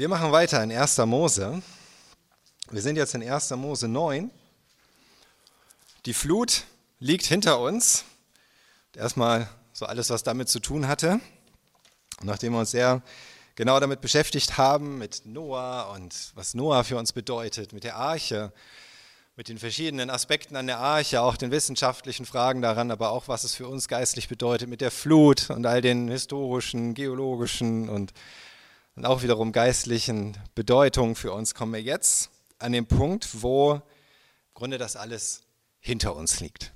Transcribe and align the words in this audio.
Wir 0.00 0.08
machen 0.08 0.32
weiter 0.32 0.64
in 0.64 0.72
1. 0.72 0.96
Mose. 1.04 1.60
Wir 2.70 2.80
sind 2.80 2.96
jetzt 2.96 3.14
in 3.14 3.22
1. 3.22 3.50
Mose 3.50 3.86
9. 3.86 4.30
Die 6.06 6.14
Flut 6.14 6.64
liegt 7.00 7.26
hinter 7.26 7.60
uns. 7.60 8.06
Erstmal 8.96 9.46
so 9.74 9.84
alles, 9.84 10.08
was 10.08 10.22
damit 10.22 10.48
zu 10.48 10.58
tun 10.58 10.88
hatte. 10.88 11.20
Nachdem 12.22 12.54
wir 12.54 12.60
uns 12.60 12.70
sehr 12.70 13.02
genau 13.56 13.78
damit 13.78 14.00
beschäftigt 14.00 14.56
haben, 14.56 14.96
mit 14.96 15.26
Noah 15.26 15.92
und 15.94 16.32
was 16.34 16.54
Noah 16.54 16.82
für 16.82 16.96
uns 16.96 17.12
bedeutet, 17.12 17.74
mit 17.74 17.84
der 17.84 17.96
Arche, 17.96 18.54
mit 19.36 19.50
den 19.50 19.58
verschiedenen 19.58 20.08
Aspekten 20.08 20.56
an 20.56 20.66
der 20.66 20.78
Arche, 20.78 21.20
auch 21.20 21.36
den 21.36 21.50
wissenschaftlichen 21.50 22.24
Fragen 22.24 22.62
daran, 22.62 22.90
aber 22.90 23.10
auch 23.10 23.28
was 23.28 23.44
es 23.44 23.54
für 23.54 23.68
uns 23.68 23.86
geistlich 23.86 24.30
bedeutet 24.30 24.70
mit 24.70 24.80
der 24.80 24.92
Flut 24.92 25.50
und 25.50 25.66
all 25.66 25.82
den 25.82 26.08
historischen, 26.08 26.94
geologischen 26.94 27.90
und, 27.90 28.14
und 28.96 29.06
auch 29.06 29.22
wiederum 29.22 29.52
geistlichen 29.52 30.36
Bedeutungen 30.54 31.14
für 31.14 31.32
uns, 31.32 31.54
kommen 31.54 31.72
wir 31.72 31.82
jetzt 31.82 32.30
an 32.58 32.72
den 32.72 32.86
Punkt, 32.86 33.42
wo 33.42 33.74
im 33.74 33.82
Grunde 34.54 34.78
das 34.78 34.96
alles 34.96 35.42
hinter 35.80 36.14
uns 36.14 36.40
liegt. 36.40 36.72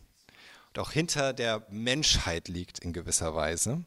Und 0.69 0.79
auch 0.81 0.91
hinter 0.91 1.33
der 1.33 1.67
Menschheit 1.69 2.49
liegt 2.49 2.79
in 2.79 2.93
gewisser 2.93 3.35
Weise. 3.35 3.85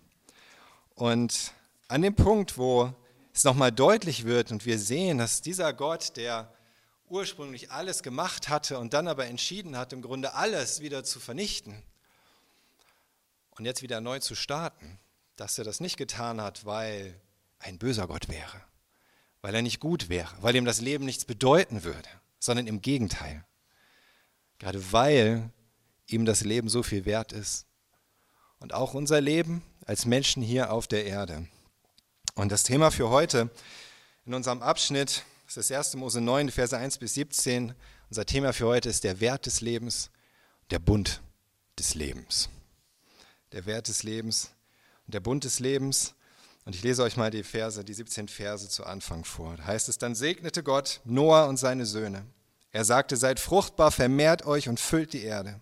Und 0.96 1.54
an 1.88 2.02
dem 2.02 2.16
Punkt, 2.16 2.58
wo 2.58 2.94
es 3.34 3.44
nochmal 3.44 3.72
deutlich 3.72 4.26
wird 4.26 4.52
und 4.52 4.66
wir 4.66 4.80
sehen, 4.80 5.18
dass 5.18 5.42
dieser 5.42 5.74
Gott, 5.74 6.18
der 6.18 6.52
ursprünglich 7.10 7.72
alles 7.72 8.04
gemacht 8.04 8.50
hatte 8.50 8.80
und 8.80 8.94
dann 8.94 9.08
aber 9.08 9.26
entschieden 9.28 9.78
hat, 9.78 9.94
im 9.94 10.02
Grunde 10.02 10.34
alles 10.34 10.82
wieder 10.82 11.04
zu 11.04 11.20
vernichten 11.20 11.82
und 13.52 13.66
jetzt 13.66 13.82
wieder 13.82 14.02
neu 14.02 14.20
zu 14.20 14.36
starten, 14.36 15.00
dass 15.36 15.58
er 15.58 15.64
das 15.64 15.80
nicht 15.80 15.98
getan 15.98 16.42
hat, 16.42 16.66
weil 16.66 17.20
ein 17.60 17.78
böser 17.78 18.08
Gott 18.08 18.30
wäre, 18.30 18.62
weil 19.42 19.56
er 19.56 19.62
nicht 19.62 19.80
gut 19.80 20.10
wäre, 20.10 20.34
weil 20.42 20.56
ihm 20.56 20.66
das 20.66 20.82
Leben 20.82 21.06
nichts 21.06 21.26
bedeuten 21.26 21.84
würde, 21.84 22.10
sondern 22.40 22.68
im 22.68 22.82
Gegenteil. 22.82 23.46
Gerade 24.60 24.92
weil 24.92 25.52
ihm 26.08 26.26
das 26.26 26.42
Leben 26.42 26.70
so 26.70 26.84
viel 26.84 27.06
wert 27.06 27.32
ist 27.32 27.66
und 28.60 28.74
auch 28.74 28.94
unser 28.94 29.22
Leben 29.22 29.62
als 29.86 30.06
Menschen 30.06 30.42
hier 30.42 30.72
auf 30.72 30.88
der 30.88 31.06
Erde. 31.06 31.48
Und 32.36 32.52
das 32.52 32.64
Thema 32.64 32.92
für 32.92 33.10
heute 33.10 33.50
in 34.26 34.34
unserem 34.34 34.62
Abschnitt 34.62 35.24
das 35.48 35.56
ist 35.56 35.72
1. 35.72 35.96
Mose 35.96 36.20
9, 36.20 36.52
Verse 36.52 36.78
1 36.78 36.98
bis 36.98 37.14
17. 37.14 37.74
Unser 38.10 38.26
Thema 38.26 38.52
für 38.52 38.68
heute 38.68 38.90
ist 38.90 39.06
der 39.06 39.22
Wert 39.22 39.46
des 39.46 39.62
Lebens, 39.62 40.12
der 40.72 40.80
Bund 40.80 41.22
des 41.80 41.96
Lebens. 41.96 42.50
Der 43.54 43.66
Wert 43.66 43.88
des 43.88 44.04
Lebens 44.04 44.52
und 45.06 45.14
der 45.14 45.22
Bund 45.22 45.46
des 45.46 45.62
Lebens. 45.62 46.16
Und 46.68 46.76
ich 46.76 46.84
lese 46.84 47.02
euch 47.02 47.16
mal 47.16 47.32
die 47.32 47.44
Verse, 47.44 47.82
die 47.82 47.94
17 47.94 48.28
Verse 48.28 48.68
zu 48.68 48.86
Anfang 48.86 49.24
vor. 49.24 49.56
Da 49.56 49.68
heißt 49.68 49.88
es, 49.88 50.00
dann 50.00 50.16
segnete 50.16 50.64
Gott 50.64 51.00
Noah 51.06 51.48
und 51.48 51.56
seine 51.56 51.86
Söhne. 51.86 52.26
Er 52.74 52.84
sagte, 52.84 53.16
seid 53.16 53.40
fruchtbar, 53.40 53.90
vermehrt 53.90 54.46
euch 54.46 54.68
und 54.68 54.78
füllt 54.78 55.14
die 55.14 55.24
Erde. 55.24 55.62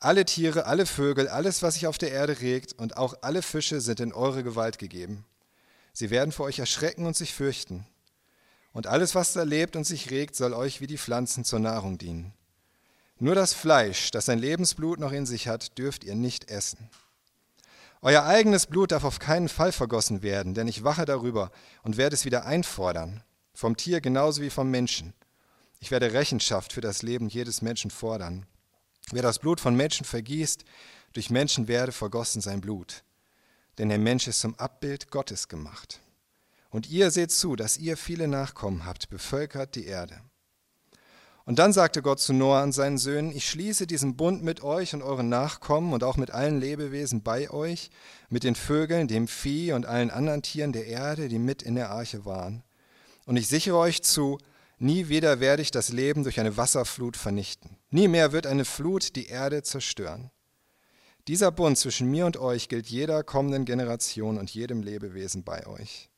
Alle 0.00 0.24
Tiere, 0.24 0.64
alle 0.64 0.86
Vögel, 0.86 1.28
alles, 1.28 1.62
was 1.62 1.74
sich 1.74 1.86
auf 1.86 1.98
der 1.98 2.10
Erde 2.10 2.40
regt 2.40 2.72
und 2.72 2.96
auch 2.96 3.18
alle 3.20 3.42
Fische 3.42 3.82
sind 3.82 4.00
in 4.00 4.14
eure 4.14 4.42
Gewalt 4.42 4.78
gegeben. 4.78 5.26
Sie 5.92 6.08
werden 6.08 6.32
vor 6.32 6.46
euch 6.46 6.58
erschrecken 6.58 7.04
und 7.04 7.14
sich 7.14 7.34
fürchten. 7.34 7.86
Und 8.72 8.86
alles, 8.86 9.14
was 9.14 9.34
da 9.34 9.42
lebt 9.42 9.76
und 9.76 9.84
sich 9.84 10.10
regt, 10.10 10.36
soll 10.36 10.54
euch 10.54 10.80
wie 10.80 10.86
die 10.86 10.96
Pflanzen 10.96 11.44
zur 11.44 11.58
Nahrung 11.58 11.98
dienen. 11.98 12.32
Nur 13.18 13.34
das 13.34 13.52
Fleisch, 13.52 14.10
das 14.10 14.24
sein 14.24 14.38
Lebensblut 14.38 15.00
noch 15.00 15.12
in 15.12 15.26
sich 15.26 15.48
hat, 15.48 15.76
dürft 15.76 16.02
ihr 16.02 16.14
nicht 16.14 16.50
essen. 16.50 16.88
Euer 18.00 18.24
eigenes 18.24 18.66
Blut 18.66 18.92
darf 18.92 19.04
auf 19.04 19.18
keinen 19.18 19.48
Fall 19.48 19.72
vergossen 19.72 20.22
werden, 20.22 20.54
denn 20.54 20.68
ich 20.68 20.84
wache 20.84 21.04
darüber 21.04 21.50
und 21.82 21.96
werde 21.96 22.14
es 22.14 22.24
wieder 22.24 22.46
einfordern, 22.46 23.24
vom 23.52 23.76
Tier 23.76 24.00
genauso 24.00 24.40
wie 24.40 24.50
vom 24.50 24.70
Menschen. 24.70 25.14
Ich 25.80 25.90
werde 25.90 26.12
Rechenschaft 26.12 26.72
für 26.72 26.80
das 26.80 27.02
Leben 27.02 27.28
jedes 27.28 27.60
Menschen 27.60 27.90
fordern. 27.90 28.46
Wer 29.10 29.22
das 29.22 29.38
Blut 29.38 29.60
von 29.60 29.74
Menschen 29.74 30.04
vergießt, 30.04 30.64
durch 31.12 31.30
Menschen 31.30 31.66
werde 31.66 31.92
vergossen 31.92 32.40
sein 32.40 32.60
Blut. 32.60 33.02
Denn 33.78 33.88
der 33.88 33.98
Mensch 33.98 34.28
ist 34.28 34.40
zum 34.40 34.54
Abbild 34.56 35.10
Gottes 35.10 35.48
gemacht. 35.48 36.00
Und 36.70 36.90
ihr 36.90 37.10
seht 37.10 37.30
zu, 37.30 37.56
dass 37.56 37.78
ihr 37.78 37.96
viele 37.96 38.28
Nachkommen 38.28 38.84
habt, 38.84 39.08
bevölkert 39.08 39.74
die 39.74 39.86
Erde. 39.86 40.20
Und 41.48 41.58
dann 41.58 41.72
sagte 41.72 42.02
Gott 42.02 42.20
zu 42.20 42.34
Noah 42.34 42.62
und 42.62 42.72
seinen 42.72 42.98
Söhnen, 42.98 43.34
ich 43.34 43.48
schließe 43.48 43.86
diesen 43.86 44.16
Bund 44.16 44.44
mit 44.44 44.62
euch 44.62 44.92
und 44.92 45.00
euren 45.00 45.30
Nachkommen 45.30 45.94
und 45.94 46.04
auch 46.04 46.18
mit 46.18 46.30
allen 46.30 46.60
Lebewesen 46.60 47.22
bei 47.22 47.48
euch, 47.48 47.88
mit 48.28 48.44
den 48.44 48.54
Vögeln, 48.54 49.08
dem 49.08 49.26
Vieh 49.26 49.72
und 49.72 49.86
allen 49.86 50.10
anderen 50.10 50.42
Tieren 50.42 50.72
der 50.72 50.84
Erde, 50.84 51.28
die 51.28 51.38
mit 51.38 51.62
in 51.62 51.74
der 51.74 51.88
Arche 51.88 52.26
waren. 52.26 52.64
Und 53.24 53.38
ich 53.38 53.48
sichere 53.48 53.78
euch 53.78 54.02
zu, 54.02 54.36
nie 54.76 55.08
wieder 55.08 55.40
werde 55.40 55.62
ich 55.62 55.70
das 55.70 55.88
Leben 55.88 56.22
durch 56.22 56.38
eine 56.38 56.58
Wasserflut 56.58 57.16
vernichten. 57.16 57.78
Nie 57.88 58.08
mehr 58.08 58.32
wird 58.32 58.46
eine 58.46 58.66
Flut 58.66 59.16
die 59.16 59.28
Erde 59.28 59.62
zerstören. 59.62 60.30
Dieser 61.28 61.50
Bund 61.50 61.78
zwischen 61.78 62.10
mir 62.10 62.26
und 62.26 62.36
euch 62.36 62.68
gilt 62.68 62.88
jeder 62.88 63.24
kommenden 63.24 63.64
Generation 63.64 64.36
und 64.36 64.50
jedem 64.50 64.82
Lebewesen 64.82 65.44
bei 65.44 65.66
euch. 65.66 66.10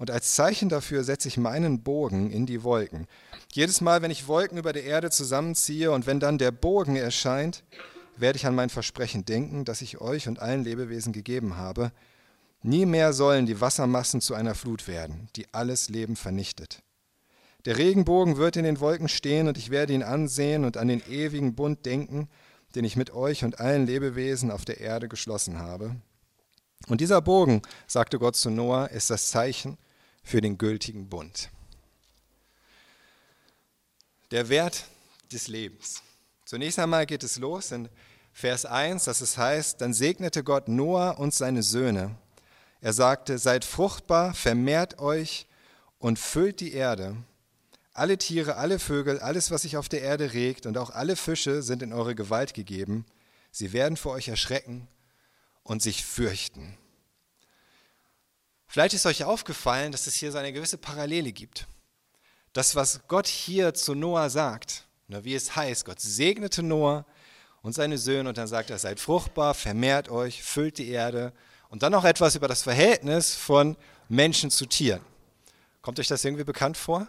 Und 0.00 0.10
als 0.10 0.34
Zeichen 0.34 0.70
dafür 0.70 1.04
setze 1.04 1.28
ich 1.28 1.36
meinen 1.36 1.82
Bogen 1.82 2.30
in 2.30 2.46
die 2.46 2.62
Wolken. 2.62 3.06
Jedes 3.52 3.82
Mal, 3.82 4.00
wenn 4.00 4.10
ich 4.10 4.28
Wolken 4.28 4.56
über 4.56 4.72
der 4.72 4.84
Erde 4.84 5.10
zusammenziehe 5.10 5.92
und 5.92 6.06
wenn 6.06 6.20
dann 6.20 6.38
der 6.38 6.52
Bogen 6.52 6.96
erscheint, 6.96 7.64
werde 8.16 8.38
ich 8.38 8.46
an 8.46 8.54
mein 8.54 8.70
Versprechen 8.70 9.26
denken, 9.26 9.66
das 9.66 9.82
ich 9.82 10.00
euch 10.00 10.26
und 10.26 10.38
allen 10.38 10.64
Lebewesen 10.64 11.12
gegeben 11.12 11.58
habe. 11.58 11.92
Nie 12.62 12.86
mehr 12.86 13.12
sollen 13.12 13.44
die 13.44 13.60
Wassermassen 13.60 14.22
zu 14.22 14.32
einer 14.34 14.54
Flut 14.54 14.88
werden, 14.88 15.28
die 15.36 15.52
alles 15.52 15.90
Leben 15.90 16.16
vernichtet. 16.16 16.82
Der 17.66 17.76
Regenbogen 17.76 18.38
wird 18.38 18.56
in 18.56 18.64
den 18.64 18.80
Wolken 18.80 19.10
stehen 19.10 19.48
und 19.48 19.58
ich 19.58 19.68
werde 19.68 19.92
ihn 19.92 20.02
ansehen 20.02 20.64
und 20.64 20.78
an 20.78 20.88
den 20.88 21.02
ewigen 21.10 21.54
Bund 21.54 21.84
denken, 21.84 22.30
den 22.74 22.86
ich 22.86 22.96
mit 22.96 23.12
euch 23.12 23.44
und 23.44 23.60
allen 23.60 23.84
Lebewesen 23.84 24.50
auf 24.50 24.64
der 24.64 24.80
Erde 24.80 25.10
geschlossen 25.10 25.58
habe. 25.58 25.94
Und 26.88 27.02
dieser 27.02 27.20
Bogen, 27.20 27.60
sagte 27.86 28.18
Gott 28.18 28.36
zu 28.36 28.48
Noah, 28.48 28.88
ist 28.88 29.10
das 29.10 29.28
Zeichen, 29.28 29.76
für 30.22 30.40
den 30.40 30.58
gültigen 30.58 31.08
Bund. 31.08 31.50
Der 34.30 34.48
Wert 34.48 34.84
des 35.32 35.48
Lebens. 35.48 36.02
Zunächst 36.44 36.78
einmal 36.78 37.06
geht 37.06 37.24
es 37.24 37.38
los 37.38 37.72
in 37.72 37.88
Vers 38.32 38.64
1, 38.64 39.04
dass 39.04 39.20
es 39.20 39.36
heißt, 39.36 39.80
dann 39.80 39.92
segnete 39.92 40.44
Gott 40.44 40.68
Noah 40.68 41.18
und 41.18 41.34
seine 41.34 41.62
Söhne. 41.62 42.16
Er 42.80 42.92
sagte, 42.92 43.38
seid 43.38 43.64
fruchtbar, 43.64 44.34
vermehrt 44.34 44.98
euch 44.98 45.46
und 45.98 46.18
füllt 46.18 46.60
die 46.60 46.72
Erde. 46.72 47.16
Alle 47.92 48.18
Tiere, 48.18 48.56
alle 48.56 48.78
Vögel, 48.78 49.18
alles, 49.18 49.50
was 49.50 49.62
sich 49.62 49.76
auf 49.76 49.88
der 49.88 50.00
Erde 50.00 50.32
regt 50.32 50.64
und 50.64 50.78
auch 50.78 50.90
alle 50.90 51.16
Fische 51.16 51.62
sind 51.62 51.82
in 51.82 51.92
eure 51.92 52.14
Gewalt 52.14 52.54
gegeben. 52.54 53.04
Sie 53.50 53.72
werden 53.72 53.96
vor 53.96 54.12
euch 54.12 54.28
erschrecken 54.28 54.88
und 55.62 55.82
sich 55.82 56.04
fürchten. 56.04 56.78
Vielleicht 58.70 58.94
ist 58.94 59.04
euch 59.04 59.24
aufgefallen, 59.24 59.90
dass 59.90 60.06
es 60.06 60.14
hier 60.14 60.30
so 60.30 60.38
eine 60.38 60.52
gewisse 60.52 60.78
Parallele 60.78 61.32
gibt. 61.32 61.66
Das, 62.52 62.76
was 62.76 63.00
Gott 63.08 63.26
hier 63.26 63.74
zu 63.74 63.96
Noah 63.96 64.30
sagt, 64.30 64.86
wie 65.08 65.34
es 65.34 65.56
heißt, 65.56 65.84
Gott 65.84 66.00
segnete 66.00 66.62
Noah 66.62 67.04
und 67.62 67.72
seine 67.72 67.98
Söhne 67.98 68.28
und 68.28 68.38
dann 68.38 68.46
sagt 68.46 68.70
er, 68.70 68.78
seid 68.78 69.00
fruchtbar, 69.00 69.54
vermehrt 69.54 70.08
euch, 70.08 70.44
füllt 70.44 70.78
die 70.78 70.88
Erde 70.88 71.32
und 71.68 71.82
dann 71.82 71.90
noch 71.90 72.04
etwas 72.04 72.36
über 72.36 72.46
das 72.46 72.62
Verhältnis 72.62 73.34
von 73.34 73.76
Menschen 74.08 74.52
zu 74.52 74.66
Tieren. 74.66 75.04
Kommt 75.82 75.98
euch 75.98 76.06
das 76.06 76.24
irgendwie 76.24 76.44
bekannt 76.44 76.76
vor? 76.76 77.08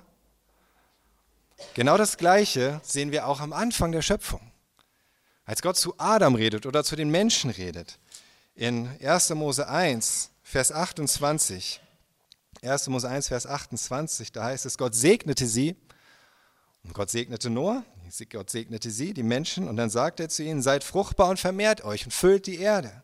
Genau 1.76 1.96
das 1.96 2.18
Gleiche 2.18 2.82
sehen 2.84 3.12
wir 3.12 3.28
auch 3.28 3.40
am 3.40 3.54
Anfang 3.54 3.92
der 3.92 4.02
Schöpfung. 4.02 4.52
Als 5.46 5.62
Gott 5.62 5.78
zu 5.78 5.94
Adam 6.00 6.34
redet 6.34 6.66
oder 6.66 6.84
zu 6.84 6.96
den 6.96 7.12
Menschen 7.12 7.52
redet. 7.52 8.00
In 8.56 8.90
1. 9.00 9.30
Mose 9.36 9.68
1 9.70 10.32
Vers 10.52 10.74
28. 10.74 11.80
1. 12.62 12.88
Mose 12.90 13.08
1, 13.08 13.30
Vers 13.30 13.48
28, 13.48 14.34
da 14.34 14.44
heißt 14.44 14.66
es, 14.66 14.78
Gott 14.78 14.94
segnete 14.94 15.48
sie. 15.48 15.78
Und 16.84 16.94
Gott 16.94 17.10
segnete 17.10 17.50
Noah, 17.50 17.86
Gott 18.30 18.50
segnete 18.50 18.92
sie, 18.92 19.14
die 19.14 19.24
Menschen, 19.24 19.70
und 19.70 19.78
dann 19.78 19.90
sagt 19.90 20.20
er 20.20 20.28
zu 20.28 20.44
ihnen, 20.44 20.62
seid 20.62 20.84
fruchtbar 20.84 21.30
und 21.30 21.40
vermehrt 21.40 21.86
euch 21.86 22.04
und 22.04 22.12
füllt 22.12 22.48
die 22.48 22.60
Erde. 22.60 23.02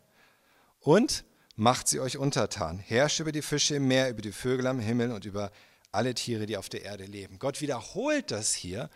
Und 0.80 1.24
macht 1.56 1.88
sie 1.88 2.00
euch 2.00 2.18
untertan. 2.18 2.80
Herrscht 2.80 3.20
über 3.20 3.32
die 3.32 3.40
Fische 3.40 3.76
im 3.76 3.88
Meer, 3.88 4.10
über 4.10 4.20
die 4.20 4.32
Vögel 4.32 4.66
am 4.66 4.78
Himmel 4.78 5.10
und 5.10 5.24
über 5.24 5.50
alle 5.90 6.12
Tiere, 6.12 6.44
die 6.44 6.58
auf 6.58 6.68
der 6.68 6.82
Erde 6.82 7.04
leben. 7.06 7.38
Gott 7.38 7.62
wiederholt 7.62 8.30
das 8.30 8.52
hier 8.52 8.90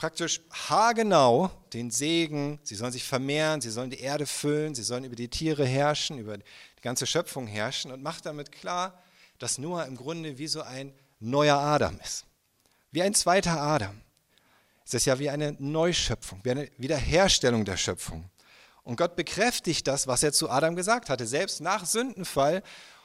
praktisch 0.00 0.40
haargenau 0.50 1.50
den 1.74 1.90
Segen. 1.90 2.58
Sie 2.62 2.74
sollen 2.74 2.90
sich 2.90 3.04
vermehren, 3.04 3.60
sie 3.60 3.68
sollen 3.68 3.90
die 3.90 4.00
Erde 4.00 4.24
füllen, 4.24 4.74
sie 4.74 4.82
sollen 4.82 5.04
über 5.04 5.14
die 5.14 5.28
Tiere 5.28 5.66
herrschen, 5.66 6.16
über 6.18 6.38
die 6.80 6.82
ganze 6.82 7.06
Schöpfung 7.06 7.46
herrschen 7.46 7.92
und 7.92 8.02
macht 8.02 8.24
damit 8.24 8.50
klar, 8.50 9.02
dass 9.38 9.58
Noah 9.58 9.84
im 9.84 9.96
Grunde 9.96 10.38
wie 10.38 10.46
so 10.46 10.62
ein 10.62 10.94
neuer 11.18 11.58
Adam 11.58 12.00
ist. 12.02 12.24
Wie 12.90 13.02
ein 13.02 13.12
zweiter 13.12 13.60
Adam. 13.60 14.00
Es 14.86 14.94
ist 14.94 15.04
ja 15.04 15.18
wie 15.18 15.28
eine 15.28 15.52
Neuschöpfung, 15.58 16.40
wie 16.42 16.50
eine 16.52 16.70
Wiederherstellung 16.78 17.66
der 17.66 17.76
Schöpfung. 17.76 18.30
Und 18.82 18.96
Gott 18.96 19.14
bekräftigt 19.14 19.86
das, 19.86 20.06
was 20.06 20.22
er 20.22 20.32
zu 20.32 20.48
Adam 20.48 20.74
gesagt 20.74 21.10
hatte. 21.10 21.26
Selbst 21.26 21.60
nach 21.60 21.84
Sündenfall 21.84 22.62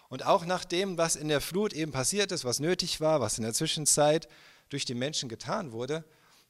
Und 0.07 0.25
auch 0.25 0.45
nach 0.45 0.65
dem, 0.65 0.97
was 0.97 1.15
in 1.15 1.27
der 1.27 1.41
Flut 1.41 1.73
eben 1.73 1.91
passiert 1.91 2.31
ist, 2.31 2.45
was 2.45 2.59
nötig 2.59 3.01
war, 3.01 3.21
was 3.21 3.37
in 3.37 3.43
der 3.43 3.53
Zwischenzeit 3.53 4.27
durch 4.69 4.85
die 4.85 4.93
Menschen 4.93 5.29
getan 5.29 5.71
wurde, 5.71 6.05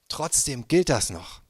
trotzdem 0.09 0.67
gilt 0.67 0.89
das 0.89 1.09
noch. 1.09 1.41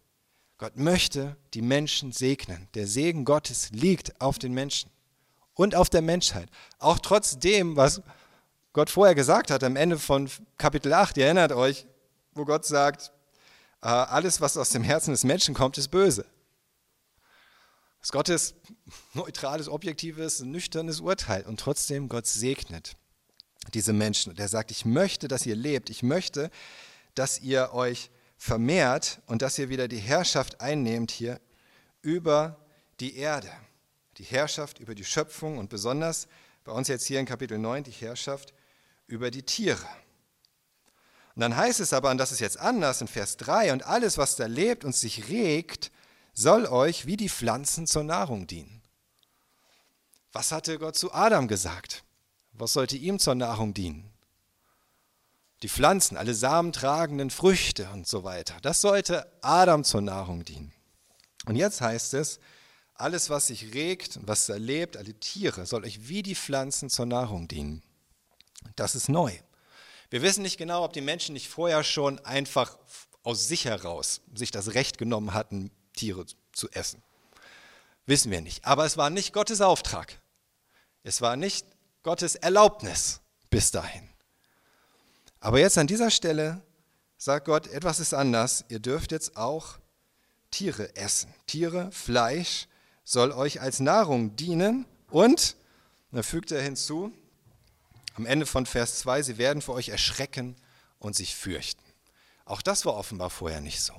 Gott 0.57 0.77
möchte 0.77 1.36
die 1.54 1.62
Menschen 1.62 2.12
segnen. 2.12 2.69
Der 2.75 2.88
Segen 2.88 3.25
Gottes 3.25 3.72
liegt 3.72 4.22
auf 4.22 4.39
den 4.39 4.54
Menschen 4.54 4.89
und 5.55 5.75
auf 5.75 5.89
der 5.89 6.01
Menschheit. 6.01 6.49
Auch 6.79 6.99
trotz 6.99 7.39
dem, 7.39 7.75
was 7.75 8.01
Gott 8.73 8.89
vorher 8.89 9.15
gesagt 9.15 9.49
hat 9.51 9.63
am 9.63 9.75
Ende 9.75 9.97
von 9.97 10.29
Kapitel 10.57 10.93
8, 10.93 11.17
ihr 11.17 11.25
erinnert 11.25 11.53
euch, 11.53 11.87
wo 12.33 12.45
Gott 12.45 12.65
sagt, 12.65 13.11
äh, 13.81 13.87
alles, 13.87 14.41
was 14.41 14.57
aus 14.57 14.69
dem 14.69 14.83
Herzen 14.83 15.11
des 15.11 15.23
Menschen 15.23 15.55
kommt, 15.55 15.77
ist 15.77 15.89
böse. 15.89 16.25
Das 18.01 18.11
Gottes 18.11 18.53
neutrales, 19.13 19.69
objektives, 19.69 20.41
nüchternes 20.41 20.99
Urteil. 20.99 21.43
Und 21.43 21.59
trotzdem, 21.59 22.09
Gott 22.09 22.27
segnet 22.27 22.97
diese 23.73 23.93
Menschen. 23.93 24.31
Und 24.31 24.39
er 24.39 24.47
sagt, 24.47 24.71
ich 24.71 24.85
möchte, 24.85 25.27
dass 25.27 25.45
ihr 25.45 25.55
lebt. 25.55 25.89
Ich 25.89 26.03
möchte, 26.03 26.51
dass 27.15 27.39
ihr 27.39 27.73
euch 27.73 28.11
vermehrt 28.37 29.21
und 29.25 29.41
dass 29.41 29.57
ihr 29.57 29.69
wieder 29.69 29.87
die 29.87 29.97
Herrschaft 29.97 30.61
einnehmt 30.61 31.11
hier 31.11 31.39
über 32.01 32.59
die 32.99 33.15
Erde. 33.15 33.49
Die 34.17 34.23
Herrschaft 34.23 34.79
über 34.79 34.95
die 34.95 35.03
Schöpfung 35.03 35.57
und 35.57 35.69
besonders 35.69 36.27
bei 36.63 36.71
uns 36.71 36.88
jetzt 36.88 37.06
hier 37.06 37.19
in 37.19 37.25
Kapitel 37.25 37.57
9 37.57 37.83
die 37.83 37.91
Herrschaft 37.91 38.53
über 39.07 39.29
die 39.29 39.44
Tiere. 39.44 39.88
Und 41.35 41.41
dann 41.41 41.56
heißt 41.56 41.81
es 41.81 41.91
aber, 41.91 42.12
und 42.12 42.17
das 42.17 42.31
ist 42.31 42.39
jetzt 42.39 42.59
anders 42.59 43.01
in 43.01 43.07
Vers 43.07 43.35
3, 43.38 43.73
und 43.73 43.85
alles, 43.85 44.17
was 44.17 44.38
da 44.38 44.45
lebt 44.45 44.85
und 44.85 44.95
sich 44.95 45.27
regt, 45.27 45.91
soll 46.33 46.65
euch 46.65 47.06
wie 47.06 47.17
die 47.17 47.29
Pflanzen 47.29 47.88
zur 47.88 48.03
Nahrung 48.03 48.47
dienen. 48.47 48.81
Was 50.31 50.51
hatte 50.51 50.79
Gott 50.79 50.95
zu 50.95 51.13
Adam 51.13 51.47
gesagt? 51.47 52.03
Was 52.53 52.73
sollte 52.73 52.95
ihm 52.95 53.19
zur 53.19 53.35
Nahrung 53.35 53.73
dienen? 53.73 54.12
Die 55.62 55.69
Pflanzen, 55.69 56.17
alle 56.17 56.33
samentragenden 56.33 57.29
Früchte 57.29 57.89
und 57.94 58.07
so 58.07 58.23
weiter. 58.23 58.56
Das 58.62 58.81
sollte 58.81 59.29
Adam 59.41 59.83
zur 59.83 60.01
Nahrung 60.01 60.45
dienen. 60.45 60.73
Und 61.45 61.56
jetzt 61.56 61.81
heißt 61.81 62.13
es, 62.13 62.39
alles, 62.95 63.30
was 63.30 63.47
sich 63.47 63.74
regt 63.74 64.18
und 64.18 64.27
was 64.27 64.47
erlebt, 64.50 64.97
alle 64.97 65.13
Tiere, 65.13 65.65
soll 65.65 65.83
euch 65.83 66.07
wie 66.07 66.24
die 66.24 66.36
Pflanzen 66.36 66.89
zur 66.89 67.06
Nahrung 67.06 67.47
dienen. 67.47 67.83
Das 68.75 68.95
ist 68.95 69.09
neu. 69.09 69.31
Wir 70.09 70.21
wissen 70.21 70.44
nicht 70.44 70.57
genau, 70.57 70.83
ob 70.83 70.94
die 70.94 71.01
Menschen 71.01 71.33
nicht 71.33 71.50
vorher 71.50 71.83
schon 71.83 72.19
einfach 72.25 72.77
aus 73.24 73.47
sich 73.47 73.65
heraus 73.65 74.21
sich 74.33 74.51
das 74.51 74.74
Recht 74.74 74.97
genommen 74.97 75.33
hatten, 75.33 75.71
Tiere 75.94 76.25
zu 76.53 76.69
essen. 76.71 77.01
Wissen 78.06 78.31
wir 78.31 78.42
nicht. 78.42 78.65
Aber 78.65 78.86
es 78.86 78.98
war 78.98 79.09
nicht 79.09 79.33
Gottes 79.33 79.62
Auftrag. 79.62 80.21
Es 81.03 81.21
war 81.21 81.36
nicht 81.36 81.65
Gottes 82.03 82.36
Erlaubnis 82.36 83.21
bis 83.50 83.71
dahin. 83.71 84.07
Aber 85.39 85.59
jetzt 85.59 85.77
an 85.77 85.88
dieser 85.88 86.12
Stelle 86.12 86.62
sagt 87.18 87.45
Gott, 87.45 87.68
etwas 87.68 88.00
ist 88.00 88.13
anders. 88.13 88.65
Ihr 88.69 88.80
dürft 88.80 89.12
jetzt 89.12 89.38
auch 89.38 89.80
Tiere 90.51 90.95
essen. 90.95 91.33
Tiere, 91.48 91.91
Fleisch 91.91 92.68
soll 93.05 93.31
euch 93.31 93.61
als 93.61 93.79
Nahrung 93.79 94.35
dienen. 94.35 94.85
Und, 95.09 95.55
da 96.11 96.21
fügt 96.21 96.51
er 96.51 96.61
hinzu, 96.61 97.13
am 98.15 98.25
Ende 98.25 98.45
von 98.45 98.65
Vers 98.65 98.99
2, 98.99 99.21
sie 99.21 99.37
werden 99.37 99.61
für 99.61 99.71
euch 99.71 99.87
erschrecken 99.87 100.57
und 100.99 101.15
sich 101.15 101.33
fürchten. 101.35 101.83
Auch 102.43 102.61
das 102.61 102.85
war 102.85 102.95
offenbar 102.95 103.29
vorher 103.29 103.61
nicht 103.61 103.81
so 103.81 103.93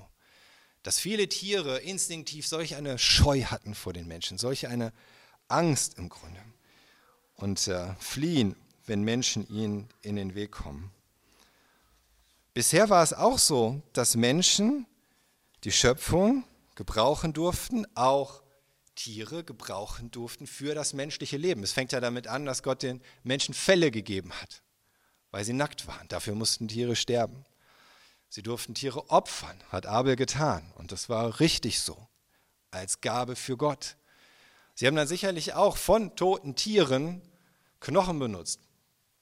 dass 0.87 1.01
viele 1.01 1.29
Tiere 1.29 1.79
instinktiv 1.79 2.47
solch 2.47 2.77
eine 2.77 2.97
Scheu 2.97 3.43
hatten 3.43 3.75
vor 3.75 3.93
den 3.93 4.07
Menschen, 4.07 4.39
solch 4.39 4.69
eine 4.69 4.93
Angst 5.49 5.99
im 5.99 6.09
Grunde 6.09 6.41
und 7.35 7.67
äh, 7.67 7.93
fliehen, 7.99 8.55
wenn 8.85 9.03
Menschen 9.03 9.49
ihnen 9.49 9.89
in 10.03 10.15
den 10.15 10.37
Weg 10.37 10.53
kommen. 10.53 10.93
Bisher 12.55 12.89
war 12.89 13.03
es 13.03 13.13
auch 13.13 13.41
so, 13.41 13.83
dass 13.95 14.15
Menschen 14.15 14.87
die 15.65 15.73
Schöpfung 15.73 16.45
gebrauchen 16.77 17.33
durften, 17.33 17.85
auch 17.97 18.45
Tiere 18.97 19.45
gebrauchen 19.45 20.11
durften 20.11 20.47
für 20.47 20.75
das 20.75 20.93
menschliche 20.93 21.37
Leben. 21.37 21.63
Es 21.63 21.73
fängt 21.73 21.93
ja 21.93 22.01
damit 22.01 22.27
an, 22.27 22.45
dass 22.45 22.63
Gott 22.65 22.83
den 22.83 23.01
Menschen 23.23 23.55
Fälle 23.55 23.91
gegeben 23.91 24.33
hat, 24.33 24.63
weil 25.31 25.45
sie 25.45 25.53
nackt 25.53 25.87
waren. 25.87 26.09
Dafür 26.09 26.35
mussten 26.35 26.67
Tiere 26.67 26.97
sterben. 26.97 27.45
Sie 28.29 28.43
durften 28.43 28.75
Tiere 28.75 29.09
opfern, 29.11 29.63
hat 29.71 29.87
Abel 29.87 30.17
getan. 30.17 30.73
Und 30.77 30.91
das 30.91 31.09
war 31.09 31.39
richtig 31.39 31.81
so, 31.81 32.09
als 32.71 33.01
Gabe 33.01 33.37
für 33.37 33.57
Gott. 33.57 33.97
Sie 34.75 34.87
haben 34.87 34.97
dann 34.97 35.07
sicherlich 35.07 35.55
auch 35.55 35.77
von 35.77 36.17
toten 36.17 36.57
Tieren 36.57 37.23
Knochen 37.81 38.19
benutzt, 38.19 38.61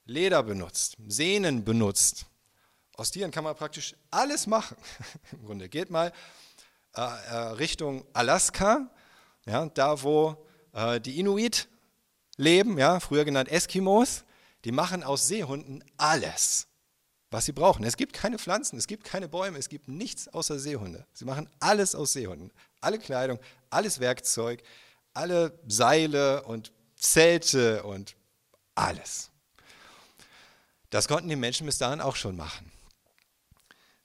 Leder 0.05 0.43
benutzt, 0.43 0.97
Sehnen 1.07 1.63
benutzt. 1.63 2.25
Aus 2.93 3.11
Tieren 3.11 3.31
kann 3.31 3.43
man 3.43 3.55
praktisch 3.55 3.95
alles 4.11 4.47
machen. 4.47 4.77
Im 5.31 5.45
Grunde 5.45 5.69
geht 5.69 5.89
mal 5.89 6.11
äh, 6.95 7.01
äh, 7.01 7.35
Richtung 7.53 8.05
Alaska, 8.13 8.89
ja, 9.45 9.65
da 9.67 10.01
wo 10.01 10.45
äh, 10.73 10.99
die 10.99 11.19
Inuit 11.19 11.67
leben, 12.37 12.77
ja, 12.77 12.99
früher 12.99 13.25
genannt 13.25 13.49
Eskimos, 13.49 14.25
die 14.63 14.71
machen 14.71 15.03
aus 15.03 15.27
Seehunden 15.27 15.83
alles 15.97 16.67
was 17.35 17.45
sie 17.45 17.51
brauchen. 17.51 17.83
Es 17.83 17.97
gibt 17.97 18.13
keine 18.13 18.39
Pflanzen, 18.39 18.77
es 18.77 18.87
gibt 18.87 19.03
keine 19.03 19.27
Bäume, 19.27 19.57
es 19.57 19.67
gibt 19.67 19.89
nichts 19.89 20.29
außer 20.29 20.57
Seehunde. 20.57 21.05
Sie 21.11 21.25
machen 21.25 21.49
alles 21.59 21.93
aus 21.93 22.13
Seehunden. 22.13 22.49
Alle 22.79 22.97
Kleidung, 22.97 23.39
alles 23.69 23.99
Werkzeug, 23.99 24.63
alle 25.13 25.59
Seile 25.67 26.43
und 26.43 26.71
Zelte 26.95 27.83
und 27.83 28.15
alles. 28.73 29.31
Das 30.91 31.09
konnten 31.09 31.27
die 31.27 31.35
Menschen 31.35 31.65
bis 31.65 31.77
dahin 31.77 31.99
auch 31.99 32.15
schon 32.15 32.37
machen. 32.37 32.71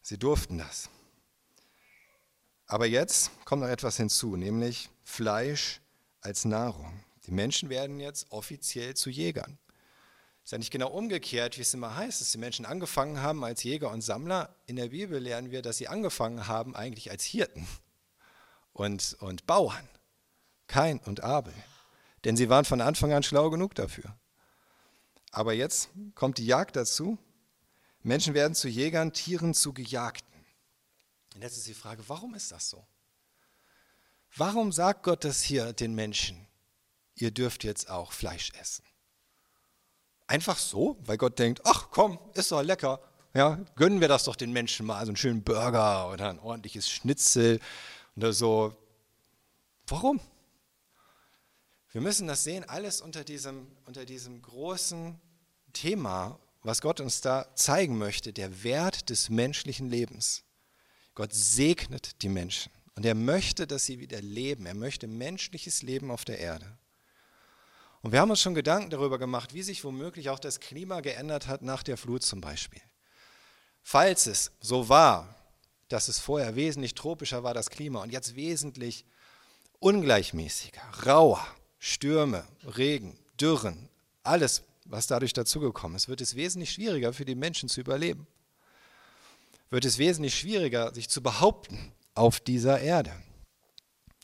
Sie 0.03 0.19
durften 0.19 0.59
das. 0.59 0.89
Aber 2.67 2.87
jetzt 2.87 3.31
kommt 3.45 3.63
noch 3.63 3.69
etwas 3.69 3.97
hinzu, 3.97 4.35
nämlich 4.35 4.89
Fleisch 5.11 5.81
als 6.21 6.45
Nahrung. 6.45 7.05
Die 7.27 7.33
Menschen 7.33 7.69
werden 7.69 7.99
jetzt 8.01 8.31
offiziell 8.31 8.95
zu 8.95 9.11
Jägern. 9.11 9.59
Ist 10.45 10.53
ja 10.53 10.59
nicht 10.59 10.71
genau 10.71 10.89
umgekehrt, 10.89 11.59
wie 11.59 11.63
es 11.63 11.75
immer 11.75 11.97
heißt, 11.97 12.21
dass 12.21 12.33
die 12.33 12.39
Menschen 12.39 12.65
angefangen 12.65 13.21
haben 13.21 13.45
als 13.45 13.63
Jäger 13.63 13.91
und 13.91 14.03
Sammler. 14.03 14.55
In 14.67 14.77
der 14.77 14.89
Bibel 14.89 15.19
lernen 15.19 15.51
wir, 15.51 15.63
dass 15.63 15.79
sie 15.79 15.89
angefangen 15.89 16.47
haben 16.47 16.75
eigentlich 16.75 17.11
als 17.11 17.25
Hirten 17.25 17.67
und, 18.73 19.17
und 19.21 19.47
Bauern. 19.47 19.89
Kain 20.69 21.01
und 21.01 21.23
Abel. 21.23 21.55
Denn 22.25 22.37
sie 22.37 22.49
waren 22.49 22.65
von 22.65 22.81
Anfang 22.81 23.13
an 23.13 23.25
schlau 23.25 23.51
genug 23.51 23.75
dafür. 23.75 24.17
Aber 25.33 25.53
jetzt 25.53 25.91
kommt 26.15 26.39
die 26.39 26.47
Jagd 26.47 26.77
dazu. 26.77 27.19
Menschen 28.03 28.35
werden 28.35 28.55
zu 28.55 28.69
Jägern, 28.69 29.13
Tieren 29.13 29.55
zu 29.55 29.73
Gejagten. 29.73 30.45
Und 31.35 31.43
jetzt 31.43 31.57
ist 31.57 31.67
die 31.67 31.75
Frage, 31.75 32.03
warum 32.09 32.35
ist 32.35 32.53
das 32.53 32.71
so? 32.71 32.87
Warum 34.37 34.73
sagt 34.73 35.03
Gott 35.03 35.25
das 35.25 35.43
hier 35.43 35.73
den 35.73 35.95
Menschen? 35.95 36.47
Ihr 37.15 37.31
dürft 37.31 37.65
jetzt 37.65 37.91
auch 37.91 38.13
Fleisch 38.13 38.53
essen. 38.61 38.85
Einfach 40.27 40.59
so, 40.59 40.97
weil 41.01 41.19
Gott 41.19 41.39
denkt, 41.39 41.63
ach 41.65 41.89
komm, 41.91 42.19
ist 42.35 42.53
doch 42.53 42.63
lecker. 42.63 43.01
Ja, 43.35 43.61
gönnen 43.77 44.01
wir 44.01 44.09
das 44.09 44.25
doch 44.25 44.37
den 44.37 44.53
Menschen 44.53 44.87
mal, 44.87 45.05
so 45.05 45.11
einen 45.11 45.17
schönen 45.17 45.43
Burger 45.43 46.11
oder 46.11 46.31
ein 46.31 46.39
ordentliches 46.39 46.89
Schnitzel 46.89 47.61
oder 48.17 48.33
so. 48.33 48.77
Warum? 49.87 50.21
Wir 51.93 52.01
müssen 52.01 52.29
das 52.29 52.45
sehen, 52.45 52.65
alles 52.69 53.01
unter 53.01 53.25
diesem, 53.25 53.67
unter 53.85 54.05
diesem 54.05 54.41
großen 54.41 55.21
Thema, 55.73 56.39
was 56.63 56.81
Gott 56.81 57.01
uns 57.01 57.21
da 57.21 57.53
zeigen 57.57 57.99
möchte, 57.99 58.33
der 58.33 58.63
Wert 58.63 59.11
des 59.11 59.29
menschlichen 59.29 59.91
Lebens. 59.91 60.45
Gott 61.15 61.35
segnet 61.35 62.23
die 62.23 62.29
Menschen 62.29 62.71
und 63.01 63.07
er 63.07 63.15
möchte, 63.15 63.67
dass 63.67 63.87
sie 63.87 63.99
wieder 63.99 64.21
leben. 64.21 64.67
Er 64.67 64.75
möchte 64.75 65.07
menschliches 65.07 65.81
Leben 65.81 66.11
auf 66.11 66.27
der 66.27 66.39
Erde. 66.39 66.67
Und 68.03 68.13
wir 68.13 68.21
haben 68.21 68.29
uns 68.29 68.43
schon 68.43 68.55
Gedanken 68.55 68.91
darüber 68.91 69.19
gemacht, 69.19 69.55
wie 69.55 69.63
sich 69.63 69.85
womöglich 69.85 70.29
auch 70.29 70.39
das 70.39 70.61
Klima 70.61 71.01
geändert 71.01 71.47
hat 71.47 71.63
nach 71.63 71.83
der 71.83 71.97
Flut 71.97 72.23
zum 72.23 72.43
Beispiel. 72.43 72.83
Falls 73.81 74.27
es 74.27 74.53
so 74.61 74.91
war, 74.91 75.35
dass 75.89 76.09
es 76.09 76.19
vorher 76.19 76.57
wesentlich 76.57 76.95
tropischer 76.95 77.43
war, 77.43 77.55
das 77.55 77.71
Klima, 77.71 78.03
und 78.03 78.13
jetzt 78.13 78.37
wesentlich 78.37 79.07
ungleichmäßiger, 79.79 80.83
rauer, 81.07 81.43
Stürme, 81.79 82.47
Regen, 82.77 83.19
Dürren, 83.41 83.89
alles, 84.25 84.63
was 84.85 85.07
dadurch 85.07 85.33
dazugekommen 85.33 85.97
ist, 85.97 86.11
wird 86.11 86.21
es 86.21 86.37
wesentlich 86.37 86.73
schwieriger 86.73 87.15
für 87.15 87.25
die 87.25 87.35
Menschen 87.35 87.71
zu 87.71 87.81
überleben. 87.81 88.27
Wird 89.71 89.87
es 89.87 89.97
wesentlich 89.97 90.39
schwieriger, 90.39 90.93
sich 90.93 91.09
zu 91.09 91.23
behaupten 91.23 91.95
auf 92.15 92.41
dieser 92.41 92.81
Erde. 92.81 93.13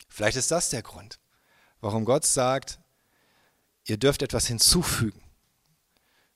Vielleicht 0.09 0.37
ist 0.37 0.51
das 0.51 0.71
der 0.71 0.83
Grund, 0.83 1.19
warum 1.81 2.05
Gott 2.05 2.25
sagt, 2.25 2.79
ihr 3.85 3.97
dürft 3.97 4.23
etwas 4.23 4.47
hinzufügen 4.47 5.23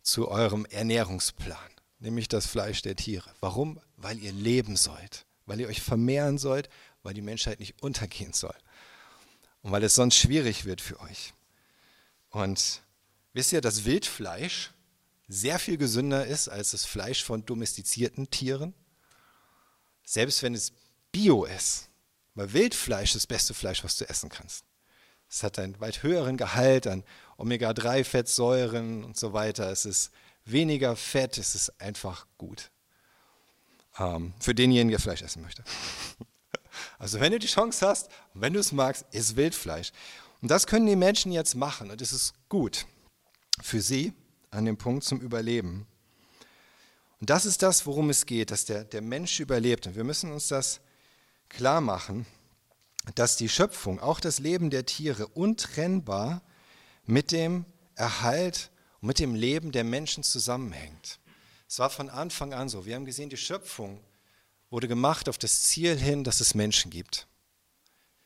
zu 0.03 0.29
eurem 0.29 0.65
Ernährungsplan, 0.67 1.59
nämlich 1.99 2.29
das 2.29 2.47
Fleisch 2.47 2.83
der 2.83 2.97
Tiere. 2.97 3.31
Warum? 3.41 3.81
Weil 3.97 4.19
ihr 4.19 4.33
leben 4.33 4.77
sollt, 4.77 5.27
weil 5.47 5.61
ihr 5.61 5.69
euch 5.69 5.83
vermehren 5.83 6.39
sollt, 6.39 6.69
weil 7.03 7.15
die 7.15 7.23
Menschheit 7.23 7.61
nicht 7.61 7.83
untergehen 7.83 8.33
soll 8.33 8.55
und 9.63 9.73
weil 9.73 9.83
es 9.85 9.95
sonst 9.95 10.17
schwierig 10.17 10.65
wird 10.65 10.81
für 10.81 11.01
euch. 11.01 11.35
Und 12.31 12.83
Wisst 13.33 13.53
ihr, 13.53 13.61
dass 13.61 13.85
Wildfleisch 13.85 14.71
sehr 15.29 15.59
viel 15.59 15.77
gesünder 15.77 16.27
ist 16.27 16.49
als 16.49 16.73
das 16.73 16.85
Fleisch 16.85 17.23
von 17.23 17.47
domestizierten 17.47 18.31
Tieren? 18.31 18.75
Selbst 20.05 20.43
wenn 20.43 20.55
es 20.55 20.73
bio 21.13 21.45
ist. 21.45 21.89
Weil 22.35 22.53
Wildfleisch 22.53 23.11
ist 23.11 23.25
das 23.25 23.27
beste 23.27 23.55
Fleisch, 23.55 23.85
was 23.85 23.97
du 23.97 24.09
essen 24.09 24.29
kannst. 24.29 24.65
Es 25.29 25.43
hat 25.43 25.59
einen 25.59 25.79
weit 25.81 26.03
höheren 26.03 26.37
Gehalt 26.37 26.87
an 26.87 27.05
Omega-3-Fettsäuren 27.37 29.05
und 29.05 29.17
so 29.17 29.33
weiter. 29.33 29.71
Es 29.71 29.85
ist 29.85 30.11
weniger 30.45 30.97
Fett, 30.97 31.39
es 31.39 31.55
ist 31.55 31.81
einfach 31.81 32.27
gut. 32.37 32.71
Ähm, 33.99 34.35
für 34.41 34.55
denjenigen, 34.55 34.91
der 34.91 35.01
Fleisch 35.01 35.23
essen 35.23 35.43
möchte. 35.43 35.65
Also 36.99 37.21
wenn 37.21 37.33
du 37.33 37.39
die 37.39 37.49
Chance 37.49 37.87
hast 37.87 38.11
wenn 38.33 38.53
du 38.53 38.61
es 38.61 38.73
magst, 38.73 39.05
ist 39.11 39.37
Wildfleisch. 39.37 39.93
Und 40.41 40.51
das 40.51 40.67
können 40.67 40.87
die 40.87 40.97
Menschen 40.97 41.33
jetzt 41.33 41.55
machen 41.55 41.91
und 41.91 42.01
es 42.01 42.13
ist 42.13 42.33
gut 42.49 42.87
für 43.61 43.81
sie 43.81 44.13
an 44.51 44.65
dem 44.65 44.77
Punkt 44.77 45.05
zum 45.05 45.21
Überleben. 45.21 45.87
Und 47.21 47.29
das 47.29 47.45
ist 47.45 47.63
das, 47.63 47.85
worum 47.87 48.09
es 48.09 48.25
geht, 48.25 48.51
dass 48.51 48.65
der, 48.65 48.85
der 48.85 49.03
Mensch 49.03 49.41
überlebt. 49.41 49.87
Und 49.87 49.97
wir 49.97 50.05
müssen 50.05 50.33
uns 50.33 50.49
das 50.49 50.81
klar 51.51 51.83
machen, 51.83 52.25
dass 53.15 53.37
die 53.37 53.49
Schöpfung, 53.49 54.01
auch 54.01 54.21
das 54.21 54.39
Leben 54.39 54.71
der 54.71 54.87
Tiere, 54.87 55.27
untrennbar 55.29 56.43
mit 57.05 57.33
dem 57.33 57.67
Erhalt 57.95 58.71
und 59.01 59.09
mit 59.09 59.19
dem 59.19 59.35
Leben 59.35 59.73
der 59.73 59.85
Menschen 59.85 60.23
zusammenhängt. 60.23 61.19
Es 61.69 61.79
war 61.79 61.91
von 61.91 62.09
Anfang 62.09 62.53
an 62.53 62.69
so. 62.69 62.87
Wir 62.87 62.97
haben 62.97 63.05
gesehen, 63.05 63.31
die 63.31 63.37
Schöpfung 63.37 64.01
wurde 64.71 64.89
gemacht 64.89 65.29
auf 65.29 65.39
das 65.39 65.63
Ziel 65.65 65.99
hin, 65.99 66.25
dass 66.25 66.41
es 66.41 66.55
Menschen 66.55 66.91
gibt. 66.91 67.27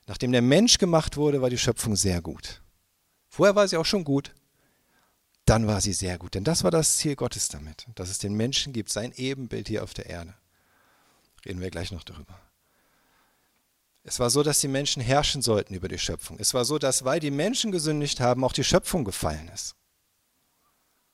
Nachdem 0.07 0.33
der 0.33 0.43
Mensch 0.43 0.78
gemacht 0.78 1.16
wurde, 1.16 1.40
war 1.40 1.50
die 1.50 1.59
Schöpfung 1.59 1.97
sehr 1.97 2.21
gut. 2.21 2.62
Vorher 3.28 3.57
war 3.57 3.66
sie 3.66 3.76
auch 3.76 3.87
schon 3.87 4.04
gut, 4.04 4.35
dann 5.47 5.66
war 5.66 5.81
sie 5.81 5.93
sehr 5.93 6.19
gut. 6.19 6.35
Denn 6.35 6.45
das 6.45 6.62
war 6.62 6.71
das 6.71 6.99
Ziel 6.99 7.16
Gottes 7.16 7.49
damit, 7.49 7.87
dass 7.95 8.11
es 8.11 8.19
den 8.19 8.35
Menschen 8.35 8.73
gibt, 8.73 8.90
sein 8.90 9.12
Ebenbild 9.12 9.69
hier 9.69 9.83
auf 9.83 9.95
der 9.95 10.07
Erde. 10.07 10.35
Reden 11.45 11.61
wir 11.61 11.71
gleich 11.71 11.90
noch 11.90 12.04
darüber. 12.04 12.38
Es 14.04 14.20
war 14.20 14.28
so, 14.28 14.42
dass 14.42 14.61
die 14.61 14.68
Menschen 14.68 15.02
herrschen 15.02 15.40
sollten 15.40 15.75
über 15.75 15.88
die 15.88 15.99
Schöpfung. 15.99 16.38
Es 16.38 16.52
war 16.52 16.66
so, 16.66 16.78
dass, 16.78 17.04
weil 17.04 17.20
die 17.20 17.30
Menschen 17.30 17.73
gesündigt 17.73 18.20
haben, 18.20 18.44
auch 18.44 18.52
die 18.52 18.62
Schöpfung 18.62 19.04
gefallen 19.04 19.50
ist. 19.52 19.75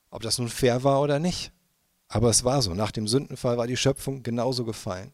Ob 0.09 0.21
das 0.21 0.37
nun 0.37 0.49
fair 0.49 0.83
war 0.83 1.01
oder 1.01 1.17
nicht. 1.17 1.53
Aber 2.09 2.29
es 2.29 2.43
war 2.43 2.61
so. 2.61 2.73
Nach 2.73 2.91
dem 2.91 3.07
Sündenfall 3.07 3.57
war 3.57 3.65
die 3.65 3.77
Schöpfung 3.77 4.23
genauso 4.23 4.65
gefallen 4.65 5.13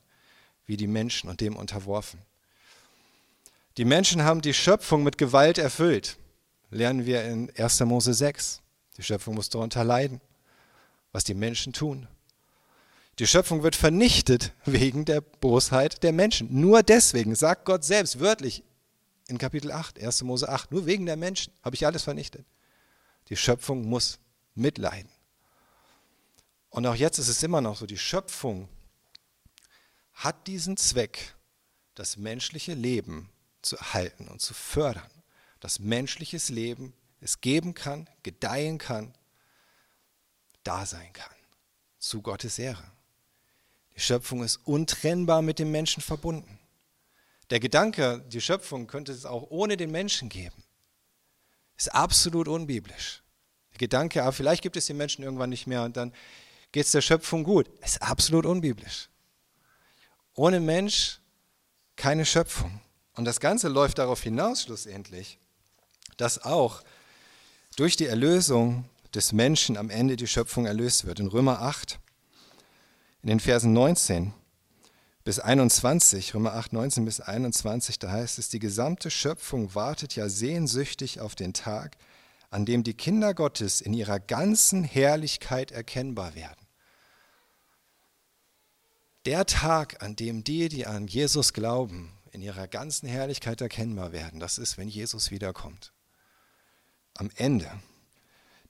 wie 0.65 0.75
die 0.75 0.87
Menschen 0.87 1.29
und 1.29 1.39
dem 1.39 1.55
unterworfen. 1.55 2.19
Die 3.77 3.85
Menschen 3.85 4.23
haben 4.23 4.41
die 4.41 4.55
Schöpfung 4.55 5.03
mit 5.03 5.19
Gewalt 5.19 5.59
erfüllt. 5.59 6.17
Lernen 6.71 7.05
wir 7.05 7.23
in 7.23 7.51
1. 7.55 7.79
Mose 7.81 8.13
6. 8.13 8.61
Die 8.97 9.03
Schöpfung 9.03 9.35
muss 9.35 9.49
darunter 9.49 9.83
leiden, 9.83 10.19
was 11.11 11.23
die 11.23 11.35
Menschen 11.35 11.73
tun. 11.73 12.07
Die 13.19 13.25
Schöpfung 13.25 13.63
wird 13.63 13.75
vernichtet 13.75 14.53
wegen 14.65 15.03
der 15.03 15.21
Bosheit 15.21 16.03
der 16.03 16.11
Menschen. 16.11 16.59
Nur 16.59 16.83
deswegen 16.83 17.33
sagt 17.33 17.65
Gott 17.65 17.83
selbst 17.83 18.19
wörtlich 18.19 18.63
in 19.27 19.39
Kapitel 19.39 19.71
8, 19.71 20.01
1. 20.01 20.23
Mose 20.23 20.47
8, 20.47 20.71
nur 20.71 20.85
wegen 20.85 21.05
der 21.05 21.17
Menschen 21.17 21.51
habe 21.63 21.75
ich 21.75 21.85
alles 21.85 22.03
vernichtet. 22.03 22.45
Die 23.29 23.35
Schöpfung 23.35 23.87
muss 23.89 24.19
mitleiden. 24.53 25.11
Und 26.69 26.85
auch 26.85 26.95
jetzt 26.95 27.17
ist 27.17 27.27
es 27.27 27.41
immer 27.41 27.59
noch 27.59 27.75
so, 27.77 27.87
die 27.87 27.97
Schöpfung 27.97 28.69
hat 30.13 30.47
diesen 30.47 30.77
Zweck, 30.77 31.35
das 31.95 32.17
menschliche 32.17 32.73
Leben 32.73 33.29
zu 33.63 33.77
erhalten 33.77 34.27
und 34.27 34.41
zu 34.41 34.53
fördern. 34.53 35.09
Dass 35.59 35.79
menschliches 35.79 36.49
Leben 36.49 36.93
es 37.19 37.41
geben 37.41 37.73
kann, 37.73 38.07
gedeihen 38.21 38.77
kann, 38.77 39.13
da 40.63 40.85
sein 40.85 41.11
kann. 41.13 41.35
Zu 41.97 42.21
Gottes 42.21 42.59
Ehre. 42.59 42.83
Die 43.97 44.01
Schöpfung 44.01 44.43
ist 44.43 44.57
untrennbar 44.63 45.41
mit 45.41 45.59
dem 45.59 45.71
Menschen 45.71 46.01
verbunden. 46.01 46.59
Der 47.49 47.59
Gedanke, 47.59 48.23
die 48.27 48.41
Schöpfung 48.41 48.85
könnte 48.87 49.11
es 49.11 49.25
auch 49.25 49.47
ohne 49.49 49.75
den 49.75 49.89
Menschen 49.89 50.29
geben, 50.29 50.63
ist 51.77 51.93
absolut 51.93 52.47
unbiblisch. 52.47 53.23
Der 53.71 53.79
Gedanke, 53.79 54.21
aber 54.21 54.29
ah, 54.29 54.31
vielleicht 54.31 54.61
gibt 54.61 54.77
es 54.77 54.85
den 54.85 54.97
Menschen 54.97 55.23
irgendwann 55.23 55.49
nicht 55.49 55.65
mehr 55.65 55.83
und 55.83 55.97
dann 55.97 56.13
geht 56.71 56.85
es 56.85 56.91
der 56.91 57.01
Schöpfung 57.01 57.43
gut, 57.43 57.67
ist 57.83 58.01
absolut 58.01 58.45
unbiblisch. 58.45 59.09
Ohne 60.35 60.59
Mensch 60.59 61.19
keine 61.95 62.25
Schöpfung. 62.25 62.79
Und 63.15 63.25
das 63.25 63.39
Ganze 63.39 63.67
läuft 63.67 63.97
darauf 63.97 64.21
hinaus 64.21 64.63
schlussendlich, 64.63 65.39
dass 66.17 66.43
auch 66.43 66.83
durch 67.75 67.95
die 67.95 68.05
Erlösung 68.05 68.85
des 69.15 69.31
Menschen 69.31 69.75
am 69.75 69.89
Ende 69.89 70.15
die 70.15 70.27
Schöpfung 70.27 70.67
erlöst 70.67 71.05
wird. 71.05 71.19
In 71.19 71.27
Römer 71.27 71.61
8, 71.61 71.99
in 73.21 73.29
den 73.29 73.39
Versen 73.39 73.73
19 73.73 74.33
bis 75.23 75.39
21, 75.39 76.33
Römer 76.33 76.53
8, 76.53 76.71
19 76.71 77.03
bis 77.03 77.19
21, 77.19 77.99
da 77.99 78.09
heißt 78.11 78.39
es, 78.39 78.47
die 78.47 78.59
gesamte 78.59 79.11
Schöpfung 79.11 79.75
wartet 79.75 80.15
ja 80.15 80.29
sehnsüchtig 80.29 81.19
auf 81.19 81.35
den 81.35 81.53
Tag, 81.53 81.97
an 82.49 82.65
dem 82.65 82.83
die 82.83 82.93
Kinder 82.93 83.33
Gottes 83.33 83.81
in 83.81 83.93
ihrer 83.93 84.19
ganzen 84.19 84.85
Herrlichkeit 84.85 85.71
erkennbar 85.71 86.35
werden. 86.35 86.65
Der 89.25 89.45
Tag, 89.45 90.01
an 90.01 90.15
dem 90.15 90.45
die, 90.45 90.69
die 90.69 90.85
an 90.85 91.07
Jesus 91.07 91.51
glauben, 91.51 92.13
in 92.31 92.41
ihrer 92.41 92.69
ganzen 92.69 93.09
Herrlichkeit 93.09 93.59
erkennbar 93.59 94.13
werden, 94.13 94.39
das 94.39 94.57
ist, 94.57 94.77
wenn 94.77 94.87
Jesus 94.87 95.31
wiederkommt. 95.31 95.91
Am 97.15 97.29
Ende. 97.35 97.69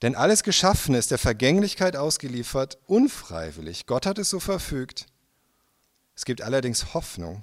Denn 0.02 0.14
alles 0.14 0.42
Geschaffene 0.42 0.98
ist 0.98 1.10
der 1.10 1.18
Vergänglichkeit 1.18 1.96
ausgeliefert, 1.96 2.78
unfreiwillig. 2.86 3.86
Gott 3.86 4.06
hat 4.06 4.18
es 4.18 4.30
so 4.30 4.38
verfügt. 4.38 5.06
Es 6.14 6.24
gibt 6.24 6.42
allerdings 6.42 6.94
Hoffnung. 6.94 7.42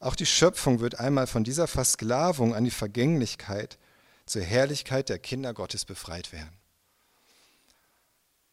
Auch 0.00 0.16
die 0.16 0.26
Schöpfung 0.26 0.80
wird 0.80 1.00
einmal 1.00 1.26
von 1.26 1.44
dieser 1.44 1.66
Versklavung 1.66 2.54
an 2.54 2.64
die 2.64 2.70
Vergänglichkeit 2.70 3.78
zur 4.26 4.42
Herrlichkeit 4.42 5.08
der 5.08 5.18
Kinder 5.18 5.52
Gottes 5.54 5.84
befreit 5.84 6.32
werden. 6.32 6.56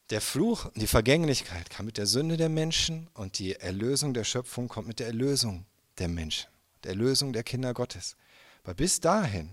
Der 0.09 0.21
Fluch, 0.21 0.69
die 0.75 0.87
Vergänglichkeit 0.87 1.69
kam 1.69 1.85
mit 1.87 1.97
der 1.97 2.05
Sünde 2.05 2.37
der 2.37 2.49
Menschen 2.49 3.07
und 3.13 3.39
die 3.39 3.55
Erlösung 3.55 4.13
der 4.13 4.23
Schöpfung 4.23 4.67
kommt 4.67 4.87
mit 4.87 4.99
der 4.99 5.07
Erlösung 5.07 5.65
der 5.97 6.07
Menschen, 6.07 6.47
der 6.83 6.91
Erlösung 6.91 7.33
der 7.33 7.43
Kinder 7.43 7.73
Gottes. 7.73 8.15
Aber 8.63 8.75
bis 8.75 8.99
dahin 8.99 9.49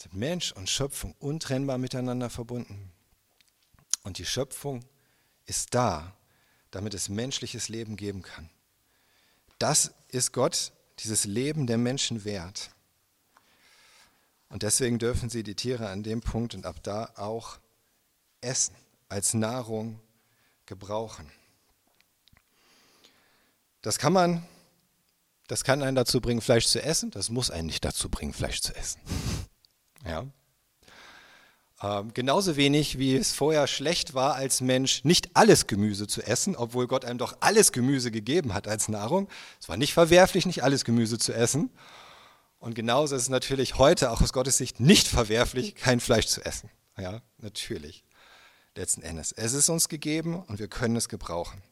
sind 0.00 0.14
Mensch 0.14 0.52
und 0.52 0.70
Schöpfung 0.70 1.14
untrennbar 1.18 1.76
miteinander 1.76 2.30
verbunden. 2.30 2.90
Und 4.02 4.16
die 4.16 4.24
Schöpfung 4.24 4.82
ist 5.44 5.74
da, 5.74 6.16
damit 6.70 6.94
es 6.94 7.10
menschliches 7.10 7.68
Leben 7.68 7.96
geben 7.96 8.22
kann. 8.22 8.48
Das 9.58 9.92
ist 10.08 10.32
Gott, 10.32 10.72
dieses 11.00 11.26
Leben 11.26 11.66
der 11.66 11.76
Menschen 11.76 12.24
wert. 12.24 12.70
Und 14.48 14.62
deswegen 14.62 14.98
dürfen 14.98 15.28
sie 15.28 15.42
die 15.42 15.54
Tiere 15.54 15.90
an 15.90 16.02
dem 16.02 16.22
Punkt 16.22 16.54
und 16.54 16.64
ab 16.64 16.76
da 16.82 17.12
auch 17.16 17.58
essen 18.40 18.74
als 19.08 19.34
Nahrung 19.34 20.00
gebrauchen. 20.64 21.30
Das 23.82 23.98
kann 23.98 24.14
man, 24.14 24.46
das 25.46 25.62
kann 25.62 25.82
einen 25.82 25.94
dazu 25.94 26.20
bringen, 26.20 26.40
Fleisch 26.40 26.66
zu 26.66 26.82
essen. 26.82 27.10
Das 27.10 27.28
muss 27.28 27.50
einen 27.50 27.66
nicht 27.66 27.84
dazu 27.84 28.08
bringen, 28.08 28.32
Fleisch 28.32 28.62
zu 28.62 28.74
essen. 28.74 29.00
Ja. 30.04 30.26
Ähm, 31.82 32.12
genauso 32.12 32.56
wenig, 32.56 32.98
wie 32.98 33.16
es 33.16 33.32
vorher 33.32 33.66
schlecht 33.66 34.12
war, 34.12 34.34
als 34.34 34.60
Mensch 34.60 35.02
nicht 35.04 35.30
alles 35.34 35.66
Gemüse 35.66 36.06
zu 36.06 36.22
essen, 36.22 36.54
obwohl 36.54 36.86
Gott 36.86 37.06
einem 37.06 37.18
doch 37.18 37.38
alles 37.40 37.72
Gemüse 37.72 38.10
gegeben 38.10 38.52
hat 38.52 38.68
als 38.68 38.88
Nahrung. 38.88 39.28
Es 39.60 39.68
war 39.68 39.78
nicht 39.78 39.94
verwerflich, 39.94 40.44
nicht 40.44 40.62
alles 40.62 40.84
Gemüse 40.84 41.18
zu 41.18 41.32
essen. 41.32 41.70
Und 42.58 42.74
genauso 42.74 43.16
ist 43.16 43.22
es 43.22 43.28
natürlich 43.30 43.78
heute 43.78 44.10
auch 44.10 44.20
aus 44.20 44.34
Gottes 44.34 44.58
Sicht 44.58 44.78
nicht 44.78 45.08
verwerflich, 45.08 45.74
kein 45.74 46.00
Fleisch 46.00 46.26
zu 46.26 46.44
essen. 46.44 46.70
Ja, 46.98 47.22
natürlich 47.38 48.04
letzten 48.76 49.02
Endes. 49.02 49.32
Es 49.32 49.54
ist 49.54 49.70
uns 49.70 49.88
gegeben 49.88 50.42
und 50.42 50.58
wir 50.58 50.68
können 50.68 50.96
es 50.96 51.08
gebrauchen. 51.08 51.62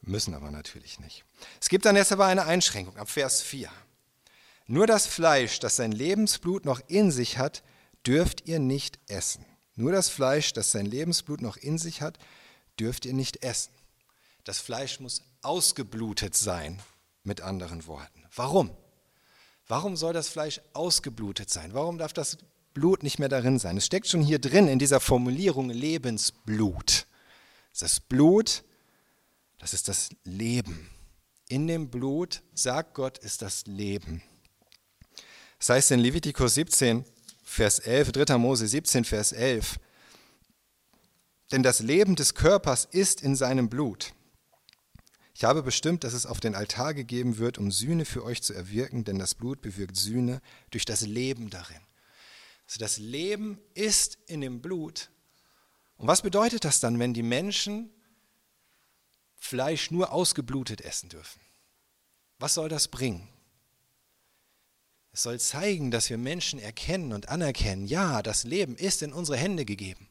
Müssen 0.00 0.34
aber 0.34 0.50
natürlich 0.50 1.00
nicht. 1.00 1.24
Es 1.60 1.68
gibt 1.68 1.84
dann 1.86 1.96
jetzt 1.96 2.12
aber 2.12 2.26
eine 2.26 2.44
Einschränkung 2.44 2.96
ab 2.96 3.10
Vers 3.10 3.42
4. 3.42 3.70
Nur 4.66 4.86
das 4.86 5.06
Fleisch, 5.06 5.60
das 5.60 5.76
sein 5.76 5.92
Lebensblut 5.92 6.64
noch 6.64 6.80
in 6.88 7.10
sich 7.10 7.38
hat, 7.38 7.62
dürft 8.06 8.46
ihr 8.48 8.58
nicht 8.58 8.98
essen. 9.08 9.44
Nur 9.76 9.92
das 9.92 10.08
Fleisch, 10.08 10.52
das 10.52 10.70
sein 10.70 10.86
Lebensblut 10.86 11.42
noch 11.42 11.56
in 11.56 11.78
sich 11.78 12.00
hat, 12.00 12.18
dürft 12.78 13.06
ihr 13.06 13.14
nicht 13.14 13.42
essen. 13.42 13.72
Das 14.44 14.58
Fleisch 14.58 15.00
muss 15.00 15.22
ausgeblutet 15.42 16.34
sein, 16.34 16.80
mit 17.22 17.40
anderen 17.40 17.86
Worten. 17.86 18.24
Warum? 18.34 18.70
Warum 19.66 19.96
soll 19.96 20.12
das 20.12 20.28
Fleisch 20.28 20.60
ausgeblutet 20.74 21.50
sein? 21.50 21.72
Warum 21.72 21.98
darf 21.98 22.12
das 22.12 22.38
Blut 22.74 23.04
nicht 23.04 23.20
mehr 23.20 23.28
darin 23.28 23.58
sein. 23.58 23.76
Es 23.76 23.86
steckt 23.86 24.08
schon 24.08 24.20
hier 24.20 24.40
drin 24.40 24.66
in 24.66 24.80
dieser 24.80 25.00
Formulierung 25.00 25.70
Lebensblut. 25.70 27.06
Das 27.78 28.00
Blut, 28.00 28.64
das 29.58 29.72
ist 29.72 29.88
das 29.88 30.10
Leben. 30.24 30.90
In 31.48 31.68
dem 31.68 31.88
Blut, 31.88 32.42
sagt 32.52 32.94
Gott, 32.94 33.18
ist 33.18 33.42
das 33.42 33.64
Leben. 33.66 34.22
Das 35.64 35.70
heißt 35.70 35.92
in 35.92 36.00
Levitikus 36.00 36.52
17, 36.56 37.06
Vers 37.42 37.78
11, 37.78 38.12
3. 38.12 38.36
Mose 38.36 38.68
17, 38.68 39.06
Vers 39.06 39.32
11. 39.32 39.80
Denn 41.52 41.62
das 41.62 41.80
Leben 41.80 42.16
des 42.16 42.34
Körpers 42.34 42.84
ist 42.84 43.22
in 43.22 43.34
seinem 43.34 43.70
Blut. 43.70 44.12
Ich 45.32 45.44
habe 45.44 45.62
bestimmt, 45.62 46.04
dass 46.04 46.12
es 46.12 46.26
auf 46.26 46.38
den 46.38 46.54
Altar 46.54 46.92
gegeben 46.92 47.38
wird, 47.38 47.56
um 47.56 47.70
Sühne 47.70 48.04
für 48.04 48.24
euch 48.24 48.42
zu 48.42 48.52
erwirken, 48.52 49.04
denn 49.04 49.18
das 49.18 49.34
Blut 49.34 49.62
bewirkt 49.62 49.96
Sühne 49.96 50.42
durch 50.70 50.84
das 50.84 51.00
Leben 51.00 51.48
darin. 51.48 51.80
Also 52.66 52.78
das 52.78 52.98
Leben 52.98 53.58
ist 53.72 54.18
in 54.26 54.42
dem 54.42 54.60
Blut. 54.60 55.08
Und 55.96 56.08
was 56.08 56.20
bedeutet 56.20 56.66
das 56.66 56.80
dann, 56.80 56.98
wenn 56.98 57.14
die 57.14 57.22
Menschen 57.22 57.88
Fleisch 59.38 59.90
nur 59.90 60.12
ausgeblutet 60.12 60.82
essen 60.82 61.08
dürfen? 61.08 61.40
Was 62.38 62.52
soll 62.52 62.68
das 62.68 62.88
bringen? 62.88 63.33
Es 65.14 65.22
soll 65.22 65.38
zeigen, 65.38 65.92
dass 65.92 66.10
wir 66.10 66.18
Menschen 66.18 66.58
erkennen 66.58 67.12
und 67.12 67.28
anerkennen, 67.28 67.86
ja, 67.86 68.20
das 68.20 68.42
Leben 68.42 68.74
ist 68.74 69.00
in 69.00 69.12
unsere 69.12 69.38
Hände 69.38 69.64
gegeben. 69.64 70.08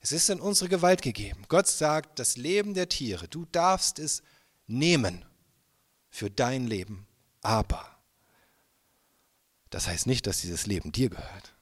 Es 0.00 0.12
ist 0.12 0.30
in 0.30 0.40
unsere 0.40 0.70
Gewalt 0.70 1.02
gegeben. 1.02 1.44
Gott 1.48 1.68
sagt, 1.68 2.18
das 2.18 2.38
Leben 2.38 2.72
der 2.72 2.88
Tiere, 2.88 3.28
du 3.28 3.44
darfst 3.52 3.98
es 3.98 4.22
nehmen 4.66 5.26
für 6.08 6.30
dein 6.30 6.66
Leben, 6.66 7.06
aber 7.42 7.98
das 9.68 9.88
heißt 9.88 10.06
nicht, 10.06 10.26
dass 10.26 10.40
dieses 10.40 10.66
Leben 10.66 10.90
dir 10.90 11.10
gehört. 11.10 11.52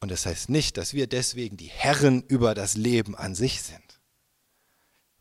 Und 0.00 0.10
das 0.10 0.26
heißt 0.26 0.50
nicht, 0.50 0.76
dass 0.76 0.92
wir 0.92 1.06
deswegen 1.06 1.56
die 1.56 1.70
Herren 1.70 2.22
über 2.24 2.54
das 2.54 2.74
Leben 2.74 3.16
an 3.16 3.34
sich 3.34 3.62
sind. 3.62 3.89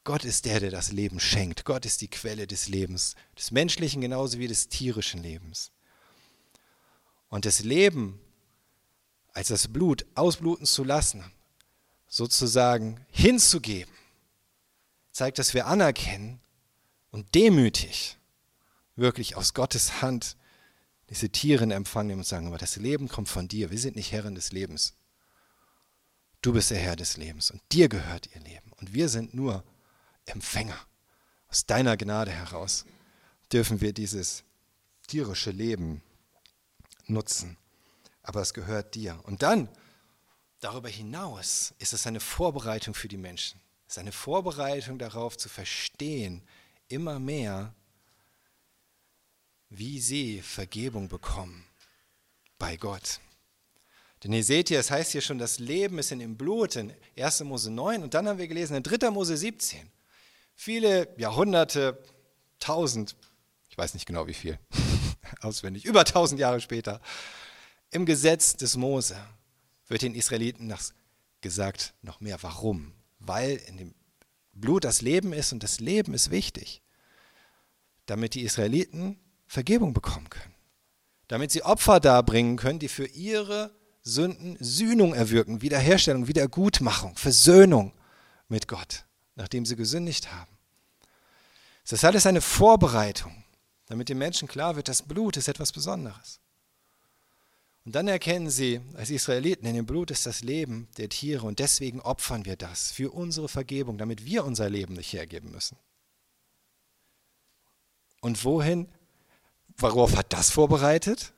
Gott 0.10 0.25
ist 0.25 0.46
der, 0.46 0.60
der 0.60 0.72
das 0.72 0.92
Leben 0.92 1.20
schenkt. 1.20 1.66
Gott 1.66 1.86
ist 1.86 2.01
die 2.01 2.08
Quelle 2.08 2.48
des 2.48 2.68
Lebens, 2.68 3.13
des 3.38 3.51
menschlichen 3.51 4.01
genauso 4.01 4.39
wie 4.39 4.48
des 4.48 4.68
tierischen 4.68 5.22
Lebens. 5.22 5.72
Und 7.30 7.46
das 7.46 7.60
Leben 7.60 8.20
als 9.34 9.50
das 9.50 9.68
Blut 9.68 10.08
ausbluten 10.16 10.66
zu 10.66 10.84
lassen, 10.84 11.24
sozusagen 12.08 13.06
hinzugeben, 13.12 13.94
zeigt, 15.12 15.38
dass 15.38 15.54
wir 15.54 15.68
anerkennen 15.68 16.39
und 17.12 17.36
demütig 17.36 18.18
wirklich 18.96 19.36
aus 19.36 19.54
Gottes 19.54 20.01
Hand 20.01 20.38
diese 21.12 21.30
Tiere 21.30 21.66
in 21.66 21.70
Empfang 21.70 22.08
nehmen 22.08 22.22
und 22.22 22.25
sagen, 22.25 22.48
aber 22.48 22.58
das 22.58 22.78
Leben 22.78 23.10
kommt 23.10 23.30
von 23.30 23.48
dir, 23.48 23.70
wir 23.70 23.78
sind 23.78 23.96
nicht 23.96 24.12
Herren 24.12 24.34
des 24.34 24.54
Lebens. 24.54 24.96
Du 26.42 26.51
bist 26.51 26.72
der 26.72 26.80
Herr 26.80 26.96
des 26.96 27.16
Lebens 27.16 27.51
und 27.51 27.62
dir 27.72 27.89
gehört 27.89 28.28
ihr 28.34 28.42
Leben 28.42 28.72
und 28.78 28.96
wir 28.96 29.08
sind 29.08 29.36
nur 29.36 29.63
Empfänger. 30.30 30.80
Aus 31.48 31.66
deiner 31.66 31.98
Gnade 31.98 32.32
heraus 32.32 32.86
dürfen 33.52 33.82
wir 33.82 33.94
dieses 33.94 34.44
tierische 35.08 35.52
Leben 35.52 36.02
nutzen, 37.08 37.58
aber 38.22 38.42
es 38.42 38.54
gehört 38.54 38.96
dir. 38.96 39.20
Und 39.24 39.42
dann, 39.42 39.70
darüber 40.60 40.90
hinaus, 40.90 41.74
ist 41.80 41.94
es 41.94 42.06
eine 42.06 42.20
Vorbereitung 42.20 42.94
für 42.94 43.08
die 43.08 43.18
Menschen. 43.18 43.60
Es 43.88 43.94
ist 43.94 44.00
eine 44.00 44.12
Vorbereitung 44.12 45.00
darauf 45.00 45.38
zu 45.38 45.50
verstehen, 45.50 46.44
immer 46.88 47.20
mehr, 47.20 47.74
wie 49.70 50.00
sie 50.00 50.42
Vergebung 50.42 51.08
bekommen 51.08 51.66
bei 52.60 52.78
Gott. 52.78 53.20
Denn 54.24 54.34
ihr 54.34 54.44
seht 54.44 54.68
hier, 54.68 54.80
es 54.80 54.92
heißt 54.92 55.14
hier 55.14 55.22
schon, 55.22 55.38
das 55.38 55.60
Leben 55.60 55.98
ist 55.98 56.12
in 56.12 56.20
dem 56.20 56.36
Blut, 56.38 56.76
in 56.76 56.94
1. 57.18 57.42
Mose 57.42 57.72
9 57.72 58.04
und 58.04 58.14
dann 58.14 58.28
haben 58.28 58.38
wir 58.38 58.48
gelesen 58.48 58.76
in 58.76 58.84
3. 58.84 59.10
Mose 59.10 59.38
17. 59.38 59.90
Viele 60.62 61.08
Jahrhunderte, 61.16 62.04
tausend, 62.60 63.16
ich 63.70 63.78
weiß 63.78 63.94
nicht 63.94 64.06
genau 64.06 64.28
wie 64.28 64.34
viel, 64.34 64.60
auswendig, 65.39 65.86
über 65.86 66.04
tausend 66.04 66.38
Jahre 66.38 66.60
später, 66.60 67.00
im 67.92 68.06
Gesetz 68.06 68.58
des 68.58 68.75
Mose 68.75 69.16
wird 69.88 70.01
den 70.01 70.16
Israeliten 70.16 70.75
gesagt 71.39 71.94
noch 72.01 72.20
mehr. 72.20 72.44
Warum? 72.44 72.92
Weil 73.20 73.56
in 73.68 73.78
dem 73.78 73.96
Blut 74.51 74.84
das 74.84 75.00
Leben 75.01 75.32
ist 75.32 75.54
und 75.54 75.63
das 75.63 75.80
Leben 75.80 76.13
ist 76.13 76.30
wichtig, 76.30 76.82
damit 78.06 78.34
die 78.34 78.43
Israeliten 78.43 79.17
Vergebung 79.48 79.93
bekommen 79.93 80.30
können. 80.30 80.56
Damit 81.30 81.52
sie 81.52 81.63
Opfer 81.63 82.02
darbringen 82.02 82.58
können, 82.58 82.80
die 82.80 82.89
für 82.89 83.06
ihre 83.06 83.74
Sünden 84.02 84.58
Sühnung 84.60 85.13
erwirken, 85.13 85.62
Wiederherstellung, 85.62 86.28
Wiedergutmachung, 86.28 87.15
Versöhnung 87.15 87.93
mit 88.50 88.67
Gott, 88.67 89.06
nachdem 89.39 89.65
sie 89.65 89.75
gesündigt 89.75 90.32
haben. 90.32 90.52
Das 91.84 91.93
ist 91.93 92.06
alles 92.06 92.28
eine 92.28 92.41
Vorbereitung, 92.41 93.43
damit 93.88 94.10
den 94.10 94.19
Menschen 94.19 94.47
klar 94.47 94.75
wird, 94.75 94.88
das 94.88 95.02
Blut 95.02 95.38
ist 95.38 95.47
etwas 95.47 95.71
Besonderes. 95.71 96.39
Und 97.86 97.95
dann 97.95 98.08
erkennen 98.08 98.52
sie 98.52 98.82
als 98.93 99.10
Israeliten, 99.10 99.65
in 99.65 99.73
dem 99.73 99.88
Blut 99.88 100.12
ist 100.12 100.28
das 100.28 100.41
Leben 100.41 100.88
der 100.97 101.10
Tiere 101.10 101.47
und 101.47 101.58
deswegen 101.58 102.02
opfern 102.02 102.45
wir 102.45 102.56
das 102.56 102.91
für 102.91 103.12
unsere 103.12 103.49
Vergebung, 103.49 103.97
damit 103.97 104.25
wir 104.25 104.45
unser 104.45 104.69
Leben 104.69 104.93
nicht 104.93 105.13
hergeben 105.13 105.49
müssen. 105.49 105.78
Und 108.21 108.43
wohin 108.45 108.88
Worauf 109.80 110.17
hat 110.17 110.34
das 110.34 110.49
vorbereitet? 110.49 111.32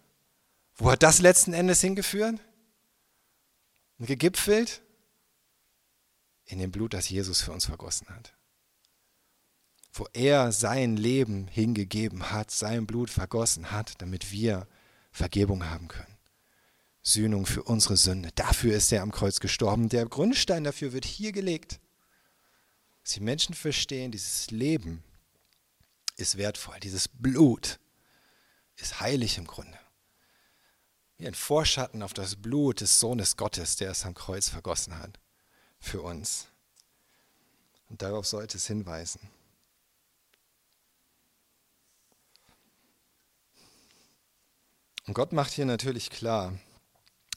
Wo 0.75 0.89
hat 0.89 1.03
das 1.03 1.19
letzten 1.19 1.53
Endes 1.53 1.79
hingeführt? 1.81 2.39
Und 3.99 4.07
gegipfelt? 4.07 4.81
In 6.45 6.59
dem 6.59 6.71
Blut, 6.71 6.93
das 6.93 7.09
Jesus 7.09 7.41
für 7.41 7.51
uns 7.51 7.65
vergossen 7.65 8.09
hat. 8.09 8.33
Wo 9.93 10.07
er 10.13 10.51
sein 10.51 10.97
Leben 10.97 11.47
hingegeben 11.47 12.31
hat, 12.31 12.51
sein 12.51 12.87
Blut 12.87 13.09
vergossen 13.09 13.71
hat, 13.71 14.01
damit 14.01 14.31
wir 14.31 14.67
Vergebung 15.11 15.65
haben 15.69 15.87
können. 15.87 16.17
Sühnung 17.03 17.45
für 17.45 17.63
unsere 17.63 17.97
Sünde. 17.97 18.29
Dafür 18.35 18.75
ist 18.75 18.91
er 18.91 19.01
am 19.01 19.11
Kreuz 19.11 19.39
gestorben. 19.39 19.89
Der 19.89 20.05
Grundstein 20.05 20.63
dafür 20.63 20.93
wird 20.93 21.05
hier 21.05 21.31
gelegt. 21.31 21.79
Dass 23.03 23.13
die 23.13 23.21
Menschen 23.21 23.55
verstehen, 23.55 24.11
dieses 24.11 24.51
Leben 24.51 25.03
ist 26.15 26.37
wertvoll, 26.37 26.79
dieses 26.79 27.07
Blut 27.07 27.79
ist 28.75 28.99
heilig 28.99 29.37
im 29.37 29.47
Grunde. 29.47 29.77
Wie 31.17 31.27
ein 31.27 31.33
Vorschatten 31.33 32.03
auf 32.03 32.13
das 32.13 32.35
Blut 32.35 32.81
des 32.81 32.99
Sohnes 32.99 33.37
Gottes, 33.37 33.75
der 33.75 33.91
es 33.91 34.05
am 34.05 34.13
Kreuz 34.13 34.49
vergossen 34.49 34.97
hat 34.97 35.20
für 35.81 36.01
uns. 36.01 36.47
Und 37.89 38.01
darauf 38.01 38.25
sollte 38.25 38.55
es 38.55 38.67
hinweisen. 38.67 39.19
Und 45.07 45.13
Gott 45.13 45.33
macht 45.33 45.51
hier 45.51 45.65
natürlich 45.65 46.09
klar, 46.09 46.57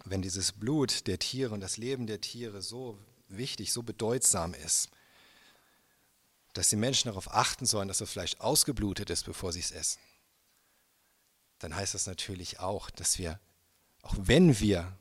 wenn 0.05 0.23
dieses 0.23 0.53
Blut 0.53 1.09
der 1.09 1.19
Tiere 1.19 1.53
und 1.53 1.61
das 1.61 1.79
Leben 1.79 2.07
der 2.07 2.21
Tiere 2.21 2.63
so 2.63 2.97
wichtig, 3.27 3.73
so 3.73 3.83
bedeutsam 3.83 4.55
ist, 4.55 4.91
dass 6.53 6.69
die 6.69 6.77
Menschen 6.77 7.09
darauf 7.09 7.35
achten 7.35 7.67
sollen, 7.67 7.89
dass 7.89 7.99
das 7.99 8.11
Fleisch 8.11 8.37
ausgeblutet 8.39 9.11
ist, 9.11 9.25
bevor 9.25 9.53
sie 9.53 9.61
es 9.61 9.73
essen 9.73 9.99
dann 11.65 11.75
heißt 11.75 11.95
das 11.95 12.07
natürlich 12.07 12.61
auch, 12.61 12.91
dass 12.91 13.19
wir, 13.19 13.41
auch 14.03 14.15
wenn 14.19 14.61
wir 14.61 14.97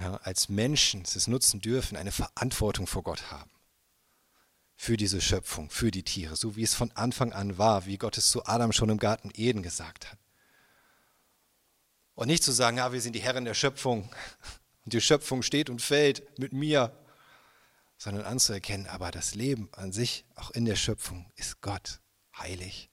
ja, 0.00 0.16
als 0.16 0.48
Menschen 0.48 1.02
es 1.02 1.26
nutzen 1.26 1.60
dürfen, 1.60 1.96
eine 1.96 2.12
Verantwortung 2.12 2.86
vor 2.86 3.02
Gott 3.02 3.30
haben. 3.30 3.50
Für 4.74 4.96
diese 4.96 5.20
Schöpfung, 5.20 5.70
für 5.70 5.90
die 5.90 6.02
Tiere, 6.02 6.34
so 6.34 6.56
wie 6.56 6.62
es 6.62 6.74
von 6.74 6.90
Anfang 6.92 7.32
an 7.32 7.58
war, 7.58 7.86
wie 7.86 7.98
Gott 7.98 8.18
es 8.18 8.30
zu 8.30 8.46
Adam 8.46 8.72
schon 8.72 8.88
im 8.88 8.98
Garten 8.98 9.30
Eden 9.34 9.62
gesagt 9.62 10.10
hat. 10.10 10.18
Und 12.14 12.28
nicht 12.28 12.42
zu 12.42 12.52
sagen, 12.52 12.78
ja, 12.78 12.92
wir 12.92 13.00
sind 13.00 13.14
die 13.14 13.22
Herren 13.22 13.44
der 13.44 13.54
Schöpfung 13.54 14.10
und 14.84 14.92
die 14.92 15.00
Schöpfung 15.00 15.42
steht 15.42 15.70
und 15.70 15.80
fällt 15.80 16.38
mit 16.38 16.52
mir, 16.52 16.96
sondern 17.96 18.24
anzuerkennen, 18.24 18.88
aber 18.88 19.10
das 19.12 19.34
Leben 19.34 19.68
an 19.72 19.92
sich, 19.92 20.24
auch 20.34 20.50
in 20.50 20.64
der 20.64 20.76
Schöpfung, 20.76 21.30
ist 21.36 21.60
Gott 21.60 22.00
heilig. 22.36 22.90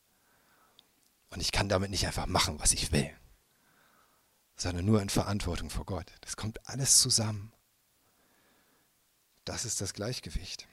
Und 1.31 1.41
ich 1.41 1.51
kann 1.51 1.69
damit 1.69 1.89
nicht 1.89 2.05
einfach 2.05 2.27
machen, 2.27 2.59
was 2.59 2.73
ich 2.73 2.91
will, 2.91 3.09
sondern 4.61 4.85
nur 4.85 5.01
in 5.01 5.09
Verantwortung 5.09 5.69
vor 5.69 5.85
Gott. 5.85 6.11
Das 6.21 6.35
kommt 6.35 6.59
alles 6.67 6.99
zusammen. 6.99 7.53
Das 9.45 9.65
ist 9.65 9.81
das 9.81 9.93
Gleichgewicht. 9.93 10.67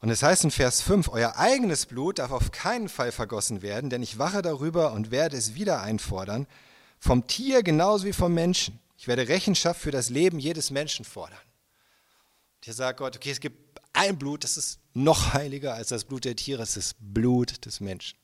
Und 0.00 0.10
es 0.10 0.22
heißt 0.22 0.44
in 0.44 0.50
Vers 0.50 0.82
5, 0.82 1.08
euer 1.08 1.36
eigenes 1.36 1.86
Blut 1.86 2.18
darf 2.18 2.30
auf 2.30 2.50
keinen 2.50 2.88
Fall 2.88 3.12
vergossen 3.12 3.62
werden, 3.62 3.90
denn 3.90 4.02
ich 4.02 4.18
wache 4.18 4.42
darüber 4.42 4.92
und 4.92 5.10
werde 5.10 5.36
es 5.36 5.54
wieder 5.54 5.82
einfordern, 5.82 6.46
vom 6.98 7.26
Tier 7.26 7.62
genauso 7.62 8.06
wie 8.06 8.12
vom 8.12 8.32
Menschen. 8.32 8.78
Ich 8.98 9.08
werde 9.08 9.28
Rechenschaft 9.28 9.80
für 9.80 9.90
das 9.90 10.08
Leben 10.08 10.38
jedes 10.38 10.70
Menschen 10.70 11.04
fordern. 11.04 11.38
Und 12.56 12.64
hier 12.64 12.74
sagt 12.74 12.98
Gott, 12.98 13.16
okay, 13.16 13.30
es 13.30 13.40
gibt 13.40 13.80
ein 13.92 14.18
Blut, 14.18 14.44
das 14.44 14.56
ist 14.56 14.80
noch 14.94 15.34
heiliger 15.34 15.74
als 15.74 15.88
das 15.88 16.04
Blut 16.04 16.24
der 16.24 16.36
Tiere, 16.36 16.62
es 16.62 16.76
ist 16.76 16.96
Blut 16.98 17.64
des 17.66 17.80
Menschen. 17.80 18.18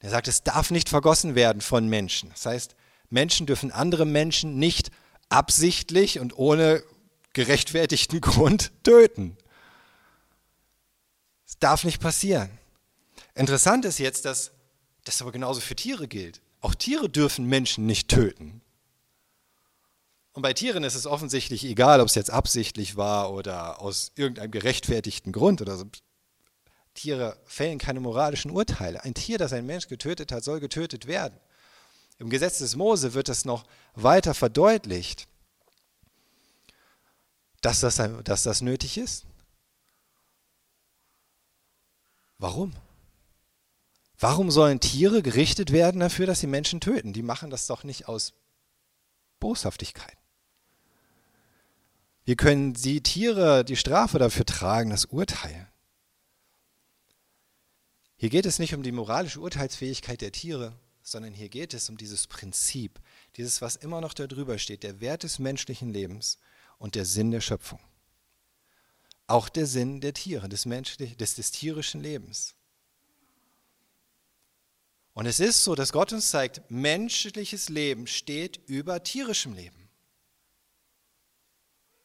Er 0.00 0.10
sagt, 0.10 0.28
es 0.28 0.42
darf 0.42 0.70
nicht 0.70 0.88
vergossen 0.88 1.34
werden 1.34 1.62
von 1.62 1.88
Menschen. 1.88 2.30
Das 2.30 2.46
heißt, 2.46 2.76
Menschen 3.10 3.46
dürfen 3.46 3.72
andere 3.72 4.04
Menschen 4.04 4.58
nicht 4.58 4.90
absichtlich 5.28 6.20
und 6.20 6.36
ohne 6.38 6.82
gerechtfertigten 7.32 8.20
Grund 8.20 8.72
töten. 8.82 9.36
Es 11.46 11.58
darf 11.58 11.84
nicht 11.84 12.00
passieren. 12.00 12.50
Interessant 13.34 13.84
ist 13.84 13.98
jetzt, 13.98 14.24
dass 14.24 14.52
das 15.04 15.22
aber 15.22 15.32
genauso 15.32 15.60
für 15.60 15.76
Tiere 15.76 16.08
gilt. 16.08 16.40
Auch 16.60 16.74
Tiere 16.74 17.08
dürfen 17.08 17.46
Menschen 17.46 17.86
nicht 17.86 18.08
töten. 18.08 18.60
Und 20.32 20.42
bei 20.42 20.52
Tieren 20.52 20.84
ist 20.84 20.94
es 20.94 21.06
offensichtlich 21.06 21.64
egal, 21.64 22.00
ob 22.00 22.08
es 22.08 22.14
jetzt 22.14 22.30
absichtlich 22.30 22.96
war 22.96 23.32
oder 23.32 23.80
aus 23.80 24.12
irgendeinem 24.16 24.50
gerechtfertigten 24.50 25.32
Grund 25.32 25.62
oder 25.62 25.76
so. 25.76 25.84
Tiere 26.96 27.38
fällen 27.44 27.78
keine 27.78 28.00
moralischen 28.00 28.50
Urteile. 28.50 29.04
Ein 29.04 29.14
Tier, 29.14 29.38
das 29.38 29.52
ein 29.52 29.66
Mensch 29.66 29.86
getötet 29.86 30.32
hat, 30.32 30.42
soll 30.42 30.58
getötet 30.58 31.06
werden. 31.06 31.38
Im 32.18 32.30
Gesetz 32.30 32.58
des 32.58 32.74
Mose 32.74 33.14
wird 33.14 33.28
es 33.28 33.44
noch 33.44 33.64
weiter 33.94 34.34
verdeutlicht, 34.34 35.28
dass 37.60 37.80
das, 37.80 38.00
dass 38.24 38.42
das 38.42 38.62
nötig 38.62 38.98
ist. 38.98 39.26
Warum? 42.38 42.74
Warum 44.18 44.50
sollen 44.50 44.80
Tiere 44.80 45.22
gerichtet 45.22 45.72
werden 45.72 46.00
dafür, 46.00 46.26
dass 46.26 46.40
sie 46.40 46.46
Menschen 46.46 46.80
töten? 46.80 47.12
Die 47.12 47.22
machen 47.22 47.50
das 47.50 47.66
doch 47.66 47.84
nicht 47.84 48.08
aus 48.08 48.32
Boshaftigkeit. 49.40 50.16
Wie 52.24 52.36
können 52.36 52.72
die 52.72 53.02
Tiere 53.02 53.64
die 53.64 53.76
Strafe 53.76 54.18
dafür 54.18 54.46
tragen, 54.46 54.90
das 54.90 55.04
Urteil? 55.04 55.68
Hier 58.16 58.30
geht 58.30 58.46
es 58.46 58.58
nicht 58.58 58.74
um 58.74 58.82
die 58.82 58.92
moralische 58.92 59.40
Urteilsfähigkeit 59.40 60.20
der 60.22 60.32
Tiere, 60.32 60.78
sondern 61.02 61.34
hier 61.34 61.48
geht 61.48 61.74
es 61.74 61.88
um 61.90 61.96
dieses 61.96 62.26
Prinzip, 62.26 62.98
dieses, 63.36 63.60
was 63.60 63.76
immer 63.76 64.00
noch 64.00 64.14
darüber 64.14 64.58
steht, 64.58 64.82
der 64.82 65.00
Wert 65.00 65.22
des 65.22 65.38
menschlichen 65.38 65.92
Lebens 65.92 66.38
und 66.78 66.94
der 66.94 67.04
Sinn 67.04 67.30
der 67.30 67.40
Schöpfung. 67.42 67.80
Auch 69.26 69.48
der 69.48 69.66
Sinn 69.66 70.00
der 70.00 70.14
Tiere, 70.14 70.48
des, 70.48 70.64
des, 70.64 71.34
des 71.34 71.50
tierischen 71.50 72.00
Lebens. 72.00 72.54
Und 75.12 75.26
es 75.26 75.40
ist 75.40 75.64
so, 75.64 75.74
dass 75.74 75.92
Gott 75.92 76.12
uns 76.12 76.30
zeigt, 76.30 76.70
menschliches 76.70 77.68
Leben 77.68 78.06
steht 78.06 78.60
über 78.66 79.02
tierischem 79.02 79.54
Leben. 79.54 79.88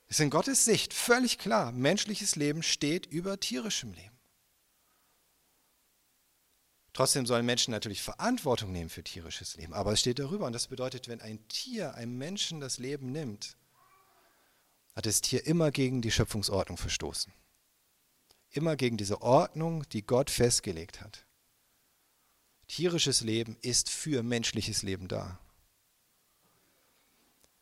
Es 0.07 0.17
ist 0.17 0.23
in 0.23 0.29
Gottes 0.29 0.65
Sicht 0.65 0.93
völlig 0.93 1.37
klar, 1.37 1.71
menschliches 1.71 2.35
Leben 2.35 2.63
steht 2.63 3.05
über 3.05 3.39
tierischem 3.39 3.93
Leben. 3.93 4.10
Trotzdem 7.01 7.25
sollen 7.25 7.47
Menschen 7.47 7.71
natürlich 7.71 8.03
Verantwortung 8.03 8.71
nehmen 8.71 8.91
für 8.91 9.03
tierisches 9.03 9.55
Leben, 9.55 9.73
aber 9.73 9.93
es 9.93 10.01
steht 10.01 10.19
darüber 10.19 10.45
und 10.45 10.53
das 10.53 10.67
bedeutet, 10.67 11.07
wenn 11.07 11.19
ein 11.19 11.39
Tier 11.47 11.95
einem 11.95 12.15
Menschen 12.15 12.59
das 12.59 12.77
Leben 12.77 13.11
nimmt, 13.11 13.57
hat 14.95 15.07
das 15.07 15.21
Tier 15.21 15.47
immer 15.47 15.71
gegen 15.71 16.03
die 16.03 16.11
Schöpfungsordnung 16.11 16.77
verstoßen. 16.77 17.33
Immer 18.51 18.75
gegen 18.75 18.97
diese 18.97 19.23
Ordnung, 19.23 19.89
die 19.89 20.03
Gott 20.05 20.29
festgelegt 20.29 21.01
hat. 21.01 21.25
Tierisches 22.67 23.21
Leben 23.21 23.57
ist 23.63 23.89
für 23.89 24.21
menschliches 24.21 24.83
Leben 24.83 25.07
da. 25.07 25.39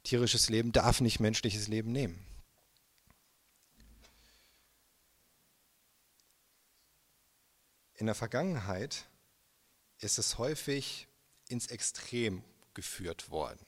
Tierisches 0.04 0.50
Leben 0.50 0.74
darf 0.74 1.00
nicht 1.00 1.22
menschliches 1.22 1.70
Leben 1.70 1.94
nehmen. 1.94 2.26
In 7.96 8.06
der 8.06 8.16
Vergangenheit 8.16 9.09
ist 10.00 10.18
es 10.18 10.38
häufig 10.38 11.08
ins 11.48 11.68
Extrem 11.68 12.44
geführt 12.74 13.30
worden. 13.30 13.66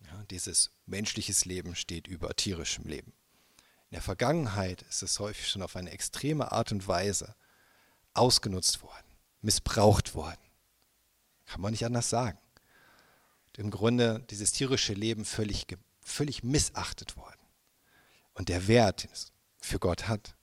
Ja, 0.00 0.24
dieses 0.30 0.70
menschliches 0.86 1.44
Leben 1.44 1.74
steht 1.74 2.06
über 2.06 2.34
tierischem 2.34 2.84
Leben. 2.86 3.12
In 3.90 3.94
der 3.94 4.02
Vergangenheit 4.02 4.82
ist 4.82 5.02
es 5.02 5.18
häufig 5.20 5.48
schon 5.48 5.62
auf 5.62 5.76
eine 5.76 5.90
extreme 5.90 6.52
Art 6.52 6.72
und 6.72 6.86
Weise 6.88 7.34
ausgenutzt 8.14 8.82
worden, 8.82 9.06
missbraucht 9.42 10.14
worden. 10.14 10.40
Kann 11.44 11.60
man 11.60 11.70
nicht 11.70 11.84
anders 11.84 12.10
sagen. 12.10 12.38
Und 13.46 13.58
Im 13.58 13.70
Grunde 13.70 14.24
dieses 14.30 14.52
tierische 14.52 14.92
Leben 14.92 15.24
völlig, 15.24 15.66
völlig 16.02 16.42
missachtet 16.42 17.16
worden. 17.16 17.40
Und 18.34 18.48
der 18.48 18.66
Wert, 18.68 19.04
den 19.04 19.12
es 19.12 19.32
für 19.58 19.78
Gott 19.78 20.08
hat. 20.08 20.35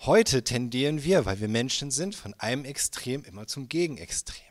Heute 0.00 0.44
tendieren 0.44 1.02
wir, 1.02 1.24
weil 1.26 1.40
wir 1.40 1.48
Menschen 1.48 1.90
sind, 1.90 2.14
von 2.14 2.34
einem 2.34 2.64
Extrem 2.64 3.24
immer 3.24 3.46
zum 3.46 3.68
Gegenextrem. 3.68 4.44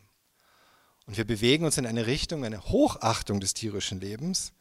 Und 1.05 1.17
wir 1.17 1.25
bewegen 1.25 1.65
uns 1.65 1.77
in 1.77 1.85
eine 1.85 2.05
Richtung, 2.05 2.43
eine 2.43 2.65
Hochachtung 2.65 3.39
des 3.39 3.53
tierischen 3.53 4.01
Lebens, 4.01 4.51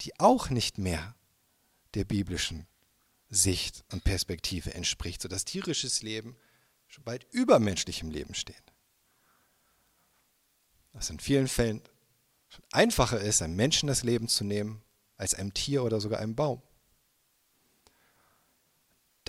die 0.00 0.18
auch 0.18 0.48
nicht 0.48 0.78
mehr 0.78 1.14
der 1.94 2.04
biblischen 2.04 2.66
Sicht 3.28 3.84
und 3.92 4.02
Perspektive 4.02 4.74
entspricht, 4.74 5.20
sodass 5.20 5.44
tierisches 5.44 6.02
Leben 6.02 6.36
schon 6.86 7.04
bald 7.04 7.26
über 7.32 7.58
menschlichem 7.58 8.10
Leben 8.10 8.34
steht 8.34 8.70
dass 10.92 11.10
in 11.10 11.18
vielen 11.18 11.48
Fällen 11.48 11.82
einfacher 12.72 13.20
ist, 13.20 13.42
einem 13.42 13.56
Menschen 13.56 13.86
das 13.86 14.02
Leben 14.02 14.28
zu 14.28 14.44
nehmen, 14.44 14.82
als 15.16 15.34
einem 15.34 15.54
Tier 15.54 15.84
oder 15.84 16.00
sogar 16.00 16.20
einem 16.20 16.34
Baum. 16.34 16.62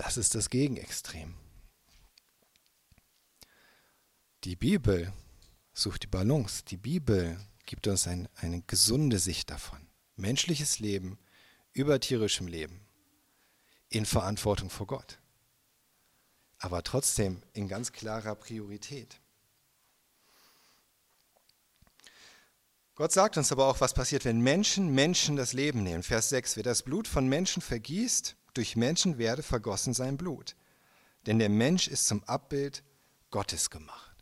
Das 0.02 0.16
ist 0.16 0.34
das 0.34 0.50
Gegenextrem. 0.50 1.32
Die 4.42 4.56
Bibel 4.56 5.12
sucht 5.74 6.02
die 6.02 6.08
Balance. 6.08 6.64
Die 6.64 6.76
Bibel 6.76 7.38
gibt 7.66 7.86
uns 7.86 8.08
ein, 8.08 8.28
eine 8.34 8.62
gesunde 8.62 9.20
Sicht 9.20 9.50
davon. 9.50 9.78
Menschliches 10.16 10.80
Leben 10.80 11.20
über 11.72 12.00
tierischem 12.00 12.48
Leben 12.48 12.80
in 13.90 14.04
Verantwortung 14.04 14.70
vor 14.70 14.88
Gott. 14.88 15.20
Aber 16.58 16.82
trotzdem 16.82 17.40
in 17.52 17.68
ganz 17.68 17.92
klarer 17.92 18.34
Priorität. 18.34 19.20
Gott 22.96 23.12
sagt 23.12 23.36
uns 23.36 23.52
aber 23.52 23.68
auch, 23.68 23.80
was 23.80 23.94
passiert, 23.94 24.24
wenn 24.24 24.40
Menschen 24.40 24.92
Menschen 24.92 25.36
das 25.36 25.52
Leben 25.52 25.84
nehmen. 25.84 26.02
Vers 26.02 26.28
6, 26.30 26.56
wer 26.56 26.64
das 26.64 26.82
Blut 26.82 27.06
von 27.06 27.28
Menschen 27.28 27.62
vergießt, 27.62 28.36
durch 28.54 28.76
Menschen 28.76 29.18
werde 29.18 29.42
vergossen 29.42 29.94
sein 29.94 30.16
Blut. 30.16 30.56
Denn 31.26 31.38
der 31.38 31.48
Mensch 31.48 31.88
ist 31.88 32.06
zum 32.06 32.24
Abbild 32.24 32.82
Gottes 33.30 33.70
gemacht. 33.70 34.12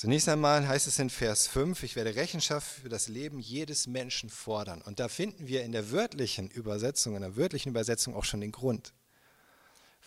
Zunächst 0.00 0.30
einmal 0.30 0.66
heißt 0.66 0.86
es 0.86 0.98
in 0.98 1.10
Vers 1.10 1.46
5, 1.46 1.82
ich 1.82 1.94
werde 1.94 2.14
Rechenschaft 2.14 2.66
für 2.66 2.88
das 2.88 3.08
Leben 3.08 3.38
jedes 3.38 3.86
Menschen 3.86 4.30
fordern. 4.30 4.80
Und 4.80 4.98
da 4.98 5.08
finden 5.08 5.46
wir 5.46 5.62
in 5.62 5.72
der 5.72 5.90
wörtlichen 5.90 6.48
Übersetzung, 6.48 7.16
in 7.16 7.20
der 7.20 7.36
wörtlichen 7.36 7.68
Übersetzung 7.68 8.14
auch 8.14 8.24
schon 8.24 8.40
den 8.40 8.50
Grund, 8.50 8.94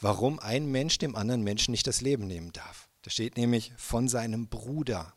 warum 0.02 0.40
ein 0.40 0.66
Mensch 0.66 0.98
dem 0.98 1.16
anderen 1.16 1.44
Menschen 1.44 1.74
nicht 1.74 1.86
das 1.86 2.02
Leben 2.02 2.26
nehmen 2.26 2.52
darf. 2.54 2.90
Da 3.04 3.12
steht 3.12 3.38
nämlich 3.38 3.72
von 3.78 4.08
seinem 4.08 4.48
Bruder. 4.48 5.14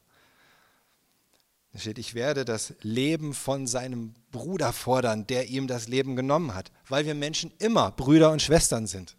Da 1.76 1.80
steht, 1.80 1.98
ich 1.98 2.14
werde 2.14 2.46
das 2.46 2.72
Leben 2.80 3.34
von 3.34 3.66
seinem 3.66 4.14
Bruder 4.30 4.72
fordern, 4.72 5.26
der 5.26 5.48
ihm 5.48 5.66
das 5.66 5.88
Leben 5.88 6.16
genommen 6.16 6.54
hat, 6.54 6.72
weil 6.88 7.04
wir 7.04 7.14
Menschen 7.14 7.52
immer 7.58 7.90
Brüder 7.90 8.30
und 8.30 8.40
Schwestern 8.40 8.86
sind. 8.86 9.14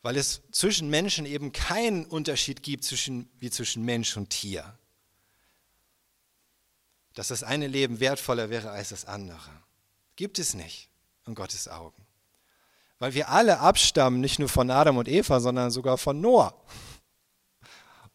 Weil 0.00 0.16
es 0.16 0.40
zwischen 0.50 0.88
Menschen 0.88 1.26
eben 1.26 1.52
keinen 1.52 2.06
Unterschied 2.06 2.62
gibt 2.62 2.84
zwischen, 2.84 3.28
wie 3.38 3.50
zwischen 3.50 3.84
Mensch 3.84 4.16
und 4.16 4.30
Tier. 4.30 4.78
Dass 7.12 7.28
das 7.28 7.42
eine 7.42 7.66
Leben 7.66 8.00
wertvoller 8.00 8.48
wäre 8.48 8.70
als 8.70 8.88
das 8.88 9.04
andere. 9.04 9.50
Gibt 10.16 10.38
es 10.38 10.54
nicht 10.54 10.88
in 11.26 11.34
Gottes 11.34 11.68
Augen. 11.68 12.06
Weil 12.98 13.12
wir 13.12 13.28
alle 13.28 13.58
abstammen, 13.60 14.22
nicht 14.22 14.38
nur 14.38 14.48
von 14.48 14.70
Adam 14.70 14.96
und 14.96 15.06
Eva, 15.06 15.38
sondern 15.38 15.70
sogar 15.70 15.98
von 15.98 16.18
Noah 16.18 16.58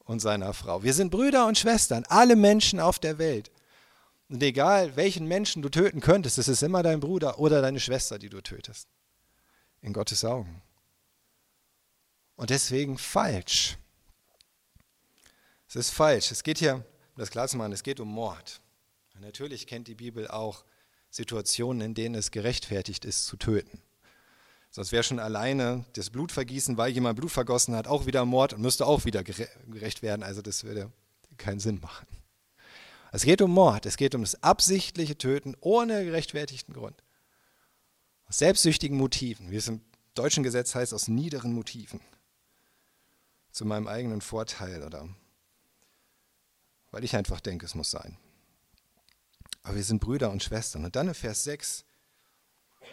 und 0.06 0.20
seiner 0.20 0.54
Frau. 0.54 0.84
Wir 0.84 0.94
sind 0.94 1.12
Brüder 1.12 1.48
und 1.48 1.58
Schwestern, 1.58 2.04
alle 2.10 2.36
Menschen 2.36 2.80
auf 2.80 3.00
der 3.00 3.18
Welt. 3.18 3.52
Und 4.30 4.42
egal, 4.42 4.96
welchen 4.96 5.28
Menschen 5.28 5.62
du 5.62 5.70
töten 5.70 6.00
könntest, 6.00 6.38
es 6.38 6.48
ist 6.48 6.64
immer 6.64 6.84
dein 6.84 7.00
Bruder 7.00 7.40
oder 7.40 7.62
deine 7.62 7.80
Schwester, 7.80 8.18
die 8.18 8.30
du 8.30 8.42
tötest. 8.42 8.88
In 9.82 9.94
Gottes 9.94 10.24
Augen. 10.26 10.62
Und 12.36 12.50
deswegen 12.50 12.98
falsch. 12.98 13.78
Es 15.68 15.76
ist 15.76 15.92
falsch. 15.92 16.32
Es 16.32 16.44
geht 16.44 16.58
hier, 16.58 16.76
um 16.76 16.84
das 17.18 17.32
klar 17.32 17.48
zu 17.48 17.58
machen, 17.58 17.74
es 17.74 17.84
geht 17.84 18.00
um 18.00 18.08
Mord. 18.08 18.62
Natürlich 19.20 19.68
kennt 19.68 19.88
die 19.88 19.96
Bibel 19.96 20.28
auch 20.28 20.66
Situationen, 21.10 21.82
in 21.82 21.94
denen 21.94 22.16
es 22.16 22.32
gerechtfertigt 22.32 23.06
ist, 23.06 23.26
zu 23.26 23.38
töten. 23.38 23.82
Sonst 24.76 24.92
wäre 24.92 25.04
schon 25.04 25.20
alleine 25.20 25.86
das 25.94 26.10
Blutvergießen, 26.10 26.78
weil 26.78 26.92
jemand 26.92 27.16
Blut 27.16 27.30
vergossen 27.30 27.76
hat, 27.76 27.86
auch 27.86 28.08
wieder 28.08 28.26
Mord 28.26 28.54
und 28.54 28.62
müsste 28.62 28.88
auch 28.88 29.06
wieder 29.06 29.24
gerecht 29.24 30.02
werden. 30.02 30.24
Also 30.24 30.42
das 30.42 30.64
würde 30.64 30.92
keinen 31.38 31.60
Sinn 31.60 31.80
machen. 31.80 32.08
Es 33.12 33.22
geht 33.22 33.44
um 33.44 33.52
Mord, 33.52 33.86
es 33.86 33.98
geht 33.98 34.16
um 34.16 34.22
das 34.22 34.42
absichtliche 34.42 35.16
Töten 35.16 35.56
ohne 35.60 36.04
gerechtfertigten 36.04 36.74
Grund. 36.74 37.04
Aus 38.26 38.40
selbstsüchtigen 38.40 38.98
Motiven, 38.98 39.52
wie 39.52 39.58
es 39.58 39.68
im 39.68 39.80
deutschen 40.16 40.42
Gesetz 40.42 40.74
heißt, 40.74 40.92
aus 40.92 41.08
niederen 41.08 41.54
Motiven. 41.54 42.02
Zu 43.52 43.66
meinem 43.66 43.88
eigenen 43.88 44.22
Vorteil 44.22 44.82
oder 44.82 45.08
weil 46.90 47.04
ich 47.04 47.16
einfach 47.16 47.42
denke, 47.42 47.68
es 47.68 47.76
muss 47.76 47.92
sein. 47.92 48.18
Aber 49.62 49.76
wir 49.76 49.84
sind 49.84 50.00
Brüder 50.00 50.32
und 50.32 50.42
Schwestern. 50.42 50.84
Und 50.84 50.96
dann 50.96 51.10
in 51.10 51.14
Vers 51.14 51.44
6 51.44 51.86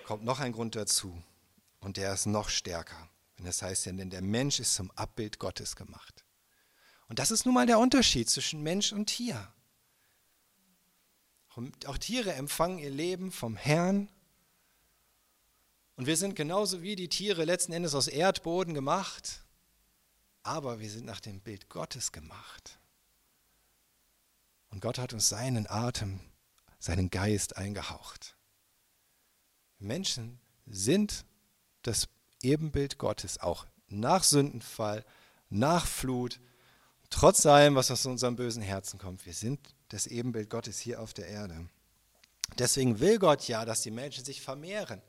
kommt 0.05 0.25
noch 0.25 0.41
ein 0.41 0.53
Grund 0.53 0.77
dazu. 0.77 1.23
Und 1.81 1.97
der 1.97 2.13
ist 2.13 2.27
noch 2.27 2.49
stärker. 2.49 3.09
Und 3.39 3.47
das 3.47 3.63
heißt 3.63 3.87
ja, 3.87 3.93
denn 3.93 4.11
der 4.11 4.23
Mensch 4.23 4.61
ist 4.61 4.75
zum 4.75 4.91
Abbild 4.93 5.39
Gottes 5.39 5.77
gemacht. 5.77 6.25
Und 7.09 7.19
das 7.19 7.31
ist 7.31 7.45
nun 7.45 7.55
mal 7.55 7.67
der 7.67 7.79
Unterschied 7.79 8.31
zwischen 8.31 8.63
Mensch 8.63 8.93
und 8.93 9.07
Tier. 9.07 9.53
Auch 11.87 11.99
Tiere 11.99 12.33
empfangen 12.35 12.79
ihr 12.79 12.91
Leben 12.91 13.33
vom 13.33 13.57
Herrn. 13.57 14.09
Und 15.97 16.07
wir 16.07 16.17
sind 16.17 16.37
genauso 16.37 16.83
wie 16.83 16.97
die 16.97 17.09
Tiere 17.09 17.45
letzten 17.45 17.73
Endes 17.73 17.95
aus 17.95 18.09
Erdboden 18.09 18.73
gemacht, 18.73 19.45
aber 20.43 20.81
wir 20.81 20.89
sind 20.89 21.05
nach 21.05 21.21
dem 21.21 21.41
Bild 21.41 21.69
Gottes 21.69 22.13
gemacht. 22.13 22.79
Und 24.69 24.81
Gott 24.81 24.99
hat 24.99 25.13
uns 25.13 25.29
seinen 25.29 25.67
Atem, 25.69 26.21
seinen 26.79 27.11
Geist 27.11 27.57
eingehaucht. 27.57 28.37
Menschen 29.79 30.41
sind 30.67 31.25
das 31.83 32.09
Ebenbild 32.43 32.99
Gottes, 32.99 33.39
auch 33.39 33.67
nach 33.89 34.23
Sündenfall, 34.23 35.05
nach 35.49 35.87
Flut, 35.87 36.41
trotz 37.11 37.45
allem, 37.45 37.75
was 37.75 37.91
aus 37.91 38.07
unserem 38.07 38.37
bösen 38.37 38.63
Herzen 38.63 38.99
kommt. 38.99 39.27
Wir 39.27 39.35
sind 39.35 39.61
das 39.89 40.07
Ebenbild 40.07 40.49
Gottes 40.49 40.79
hier 40.79 41.01
auf 41.01 41.13
der 41.13 41.27
Erde. 41.27 41.69
Deswegen 42.59 43.01
will 43.01 43.19
Gott 43.19 43.47
ja, 43.49 43.65
dass 43.65 43.83
die 43.83 43.91
Menschen 43.91 44.25
sich 44.25 44.41
vermehren, 44.41 45.03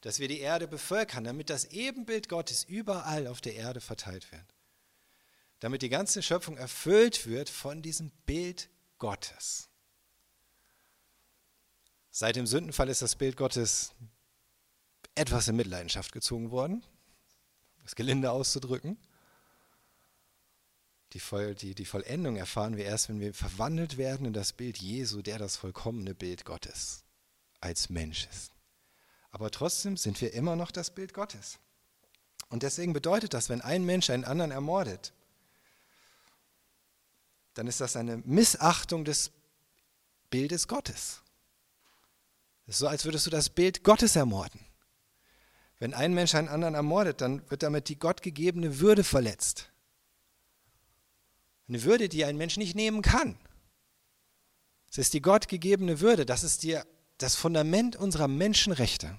dass 0.00 0.18
wir 0.18 0.28
die 0.28 0.40
Erde 0.40 0.68
bevölkern, 0.68 1.24
damit 1.24 1.50
das 1.50 1.64
Ebenbild 1.66 2.28
Gottes 2.28 2.64
überall 2.64 3.26
auf 3.26 3.40
der 3.40 3.54
Erde 3.54 3.80
verteilt 3.80 4.30
wird. 4.32 4.44
Damit 5.60 5.82
die 5.82 5.88
ganze 5.88 6.22
Schöpfung 6.22 6.56
erfüllt 6.56 7.26
wird 7.26 7.48
von 7.48 7.82
diesem 7.82 8.10
Bild 8.26 8.68
Gottes. 8.98 9.68
Seit 12.10 12.36
dem 12.36 12.46
Sündenfall 12.46 12.88
ist 12.88 13.02
das 13.02 13.16
Bild 13.16 13.36
Gottes 13.36 13.92
etwas 15.16 15.48
in 15.48 15.56
Mitleidenschaft 15.56 16.12
gezogen 16.12 16.50
worden, 16.50 16.84
das 17.82 17.96
gelinde 17.96 18.30
auszudrücken. 18.30 18.96
Die, 21.12 21.20
Voll, 21.20 21.54
die, 21.54 21.74
die 21.74 21.84
Vollendung 21.84 22.36
erfahren 22.36 22.76
wir 22.76 22.84
erst, 22.84 23.08
wenn 23.08 23.20
wir 23.20 23.32
verwandelt 23.32 23.96
werden 23.96 24.26
in 24.26 24.32
das 24.32 24.52
Bild 24.52 24.78
Jesu, 24.78 25.22
der 25.22 25.38
das 25.38 25.56
vollkommene 25.56 26.14
Bild 26.14 26.44
Gottes 26.44 27.04
als 27.60 27.88
Mensch 27.88 28.28
ist. 28.30 28.52
Aber 29.30 29.50
trotzdem 29.50 29.96
sind 29.96 30.20
wir 30.20 30.34
immer 30.34 30.56
noch 30.56 30.70
das 30.70 30.90
Bild 30.90 31.14
Gottes. 31.14 31.58
Und 32.48 32.62
deswegen 32.62 32.92
bedeutet 32.92 33.34
das, 33.34 33.48
wenn 33.48 33.60
ein 33.60 33.84
Mensch 33.84 34.10
einen 34.10 34.24
anderen 34.24 34.50
ermordet, 34.50 35.12
dann 37.54 37.66
ist 37.66 37.80
das 37.80 37.96
eine 37.96 38.18
Missachtung 38.18 39.04
des 39.04 39.30
Bildes 40.28 40.68
Gottes. 40.68 41.22
Es 42.66 42.74
ist 42.74 42.78
so, 42.80 42.88
als 42.88 43.04
würdest 43.04 43.26
du 43.26 43.30
das 43.30 43.48
Bild 43.48 43.82
Gottes 43.82 44.16
ermorden. 44.16 44.65
Wenn 45.78 45.92
ein 45.92 46.14
Mensch 46.14 46.34
einen 46.34 46.48
anderen 46.48 46.74
ermordet, 46.74 47.20
dann 47.20 47.48
wird 47.50 47.62
damit 47.62 47.88
die 47.88 47.98
gottgegebene 47.98 48.80
Würde 48.80 49.04
verletzt. 49.04 49.70
Eine 51.68 51.82
Würde, 51.82 52.08
die 52.08 52.24
ein 52.24 52.36
Mensch 52.36 52.56
nicht 52.56 52.74
nehmen 52.74 53.02
kann. 53.02 53.36
Es 54.90 54.98
ist 54.98 55.14
die 55.14 55.20
gottgegebene 55.20 56.00
Würde, 56.00 56.24
das 56.24 56.44
ist 56.44 56.62
die, 56.62 56.78
das 57.18 57.34
Fundament 57.34 57.96
unserer 57.96 58.28
Menschenrechte. 58.28 59.18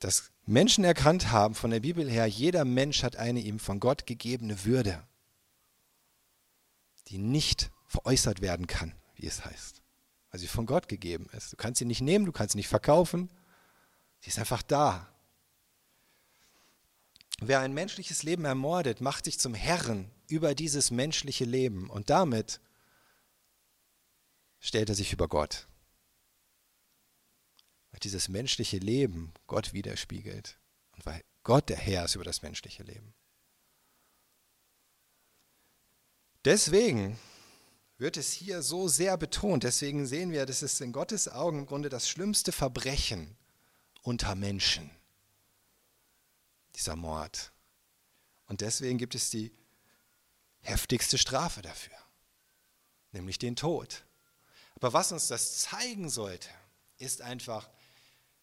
Dass 0.00 0.30
Menschen 0.44 0.84
erkannt 0.84 1.30
haben 1.30 1.54
von 1.54 1.70
der 1.70 1.80
Bibel 1.80 2.10
her, 2.10 2.26
jeder 2.26 2.64
Mensch 2.64 3.02
hat 3.02 3.16
eine 3.16 3.40
ihm 3.40 3.58
von 3.58 3.80
Gott 3.80 4.06
gegebene 4.06 4.64
Würde, 4.64 5.02
die 7.08 7.18
nicht 7.18 7.70
veräußert 7.86 8.40
werden 8.40 8.66
kann, 8.66 8.94
wie 9.14 9.26
es 9.26 9.44
heißt, 9.44 9.82
weil 10.30 10.40
sie 10.40 10.46
von 10.46 10.66
Gott 10.66 10.88
gegeben 10.88 11.28
ist. 11.36 11.52
Du 11.52 11.56
kannst 11.56 11.78
sie 11.78 11.84
nicht 11.84 12.00
nehmen, 12.00 12.26
du 12.26 12.32
kannst 12.32 12.52
sie 12.52 12.58
nicht 12.58 12.68
verkaufen, 12.68 13.30
sie 14.20 14.28
ist 14.28 14.38
einfach 14.38 14.62
da. 14.62 15.06
Wer 17.40 17.60
ein 17.60 17.72
menschliches 17.72 18.22
Leben 18.22 18.44
ermordet, 18.44 19.00
macht 19.00 19.24
sich 19.24 19.38
zum 19.38 19.54
Herrn 19.54 20.10
über 20.28 20.54
dieses 20.54 20.90
menschliche 20.90 21.44
Leben 21.44 21.88
und 21.88 22.10
damit 22.10 22.60
stellt 24.58 24.90
er 24.90 24.94
sich 24.94 25.12
über 25.12 25.26
Gott. 25.26 25.66
Weil 27.90 28.00
dieses 28.00 28.28
menschliche 28.28 28.78
Leben 28.78 29.32
Gott 29.46 29.72
widerspiegelt 29.72 30.58
und 30.92 31.06
weil 31.06 31.22
Gott 31.42 31.70
der 31.70 31.78
Herr 31.78 32.04
ist 32.04 32.14
über 32.14 32.24
das 32.24 32.42
menschliche 32.42 32.82
Leben. 32.82 33.14
Deswegen 36.44 37.18
wird 37.98 38.16
es 38.16 38.32
hier 38.32 38.62
so 38.62 38.88
sehr 38.88 39.16
betont. 39.16 39.64
Deswegen 39.64 40.06
sehen 40.06 40.30
wir, 40.30 40.46
das 40.46 40.62
ist 40.62 40.80
in 40.80 40.92
Gottes 40.92 41.28
Augen 41.28 41.60
im 41.60 41.66
Grunde 41.66 41.88
das 41.88 42.08
schlimmste 42.08 42.52
Verbrechen 42.52 43.36
unter 44.02 44.34
Menschen 44.34 44.90
dieser 46.74 46.96
Mord. 46.96 47.52
Und 48.46 48.60
deswegen 48.60 48.98
gibt 48.98 49.14
es 49.14 49.30
die 49.30 49.52
heftigste 50.60 51.18
Strafe 51.18 51.62
dafür, 51.62 51.96
nämlich 53.12 53.38
den 53.38 53.56
Tod. 53.56 54.04
Aber 54.74 54.92
was 54.92 55.12
uns 55.12 55.28
das 55.28 55.58
zeigen 55.58 56.08
sollte, 56.08 56.48
ist 56.98 57.22
einfach, 57.22 57.68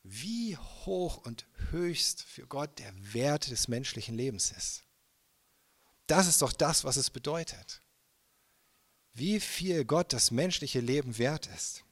wie 0.04 0.56
hoch 0.58 1.18
und 1.26 1.46
höchst 1.72 2.22
für 2.24 2.48
Gott 2.48 2.80
der 2.80 2.94
Wert 3.14 3.50
des 3.50 3.68
menschlichen 3.68 4.16
Lebens 4.16 4.52
ist. 4.52 4.84
Das 6.08 6.28
ist 6.28 6.42
doch 6.42 6.54
das, 6.54 6.86
was 6.86 6.96
es 6.96 7.10
bedeutet. 7.10 7.82
Wie 9.14 9.40
viel 9.40 9.84
Gott 9.84 10.14
das 10.14 10.32
menschliche 10.32 10.80
Leben 10.80 11.18
wert 11.18 11.48
ist. 11.48 11.84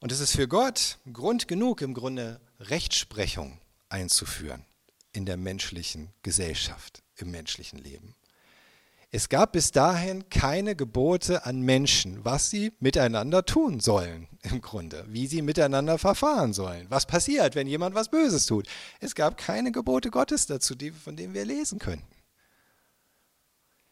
Und 0.00 0.12
es 0.12 0.20
ist 0.20 0.36
für 0.36 0.46
Gott 0.46 0.98
Grund 1.12 1.48
genug, 1.48 1.82
im 1.82 1.94
Grunde 1.94 2.40
Rechtsprechung 2.60 3.58
einzuführen 3.88 4.64
in 5.12 5.26
der 5.26 5.36
menschlichen 5.36 6.10
Gesellschaft, 6.22 7.02
im 7.16 7.30
menschlichen 7.30 7.78
Leben. 7.78 8.14
Es 9.10 9.30
gab 9.30 9.52
bis 9.52 9.72
dahin 9.72 10.28
keine 10.28 10.76
Gebote 10.76 11.46
an 11.46 11.62
Menschen, 11.62 12.26
was 12.26 12.50
sie 12.50 12.72
miteinander 12.78 13.44
tun 13.46 13.80
sollen, 13.80 14.28
im 14.42 14.60
Grunde, 14.60 15.06
wie 15.08 15.26
sie 15.26 15.40
miteinander 15.40 15.96
verfahren 15.96 16.52
sollen, 16.52 16.86
was 16.90 17.06
passiert, 17.06 17.54
wenn 17.54 17.66
jemand 17.66 17.94
was 17.94 18.10
Böses 18.10 18.44
tut. 18.44 18.68
Es 19.00 19.14
gab 19.14 19.38
keine 19.38 19.72
Gebote 19.72 20.10
Gottes 20.10 20.46
dazu, 20.46 20.74
von 21.02 21.16
denen 21.16 21.32
wir 21.32 21.46
lesen 21.46 21.78
könnten. 21.78 22.06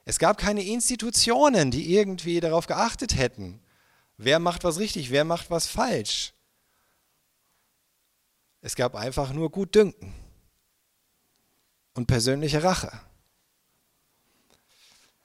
Es 0.05 0.19
gab 0.19 0.37
keine 0.37 0.63
Institutionen, 0.63 1.71
die 1.71 1.97
irgendwie 1.97 2.39
darauf 2.39 2.67
geachtet 2.67 3.17
hätten, 3.17 3.61
wer 4.17 4.39
macht 4.39 4.65
was 4.65 4.79
richtig, 4.79 5.11
wer 5.11 5.25
macht 5.25 5.51
was 5.51 5.67
falsch. 5.67 6.33
Es 8.61 8.75
gab 8.75 8.95
einfach 8.95 9.33
nur 9.33 9.51
Gutdünken 9.51 10.13
und 11.95 12.07
persönliche 12.07 12.63
Rache. 12.63 12.93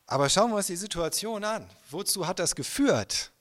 Aber 0.05 0.29
schauen 0.29 0.51
wir 0.51 0.57
uns 0.57 0.67
die 0.67 0.75
Situation 0.75 1.43
an. 1.43 1.69
Wozu 1.89 2.27
hat 2.27 2.39
das 2.39 2.53
geführt? 2.53 3.31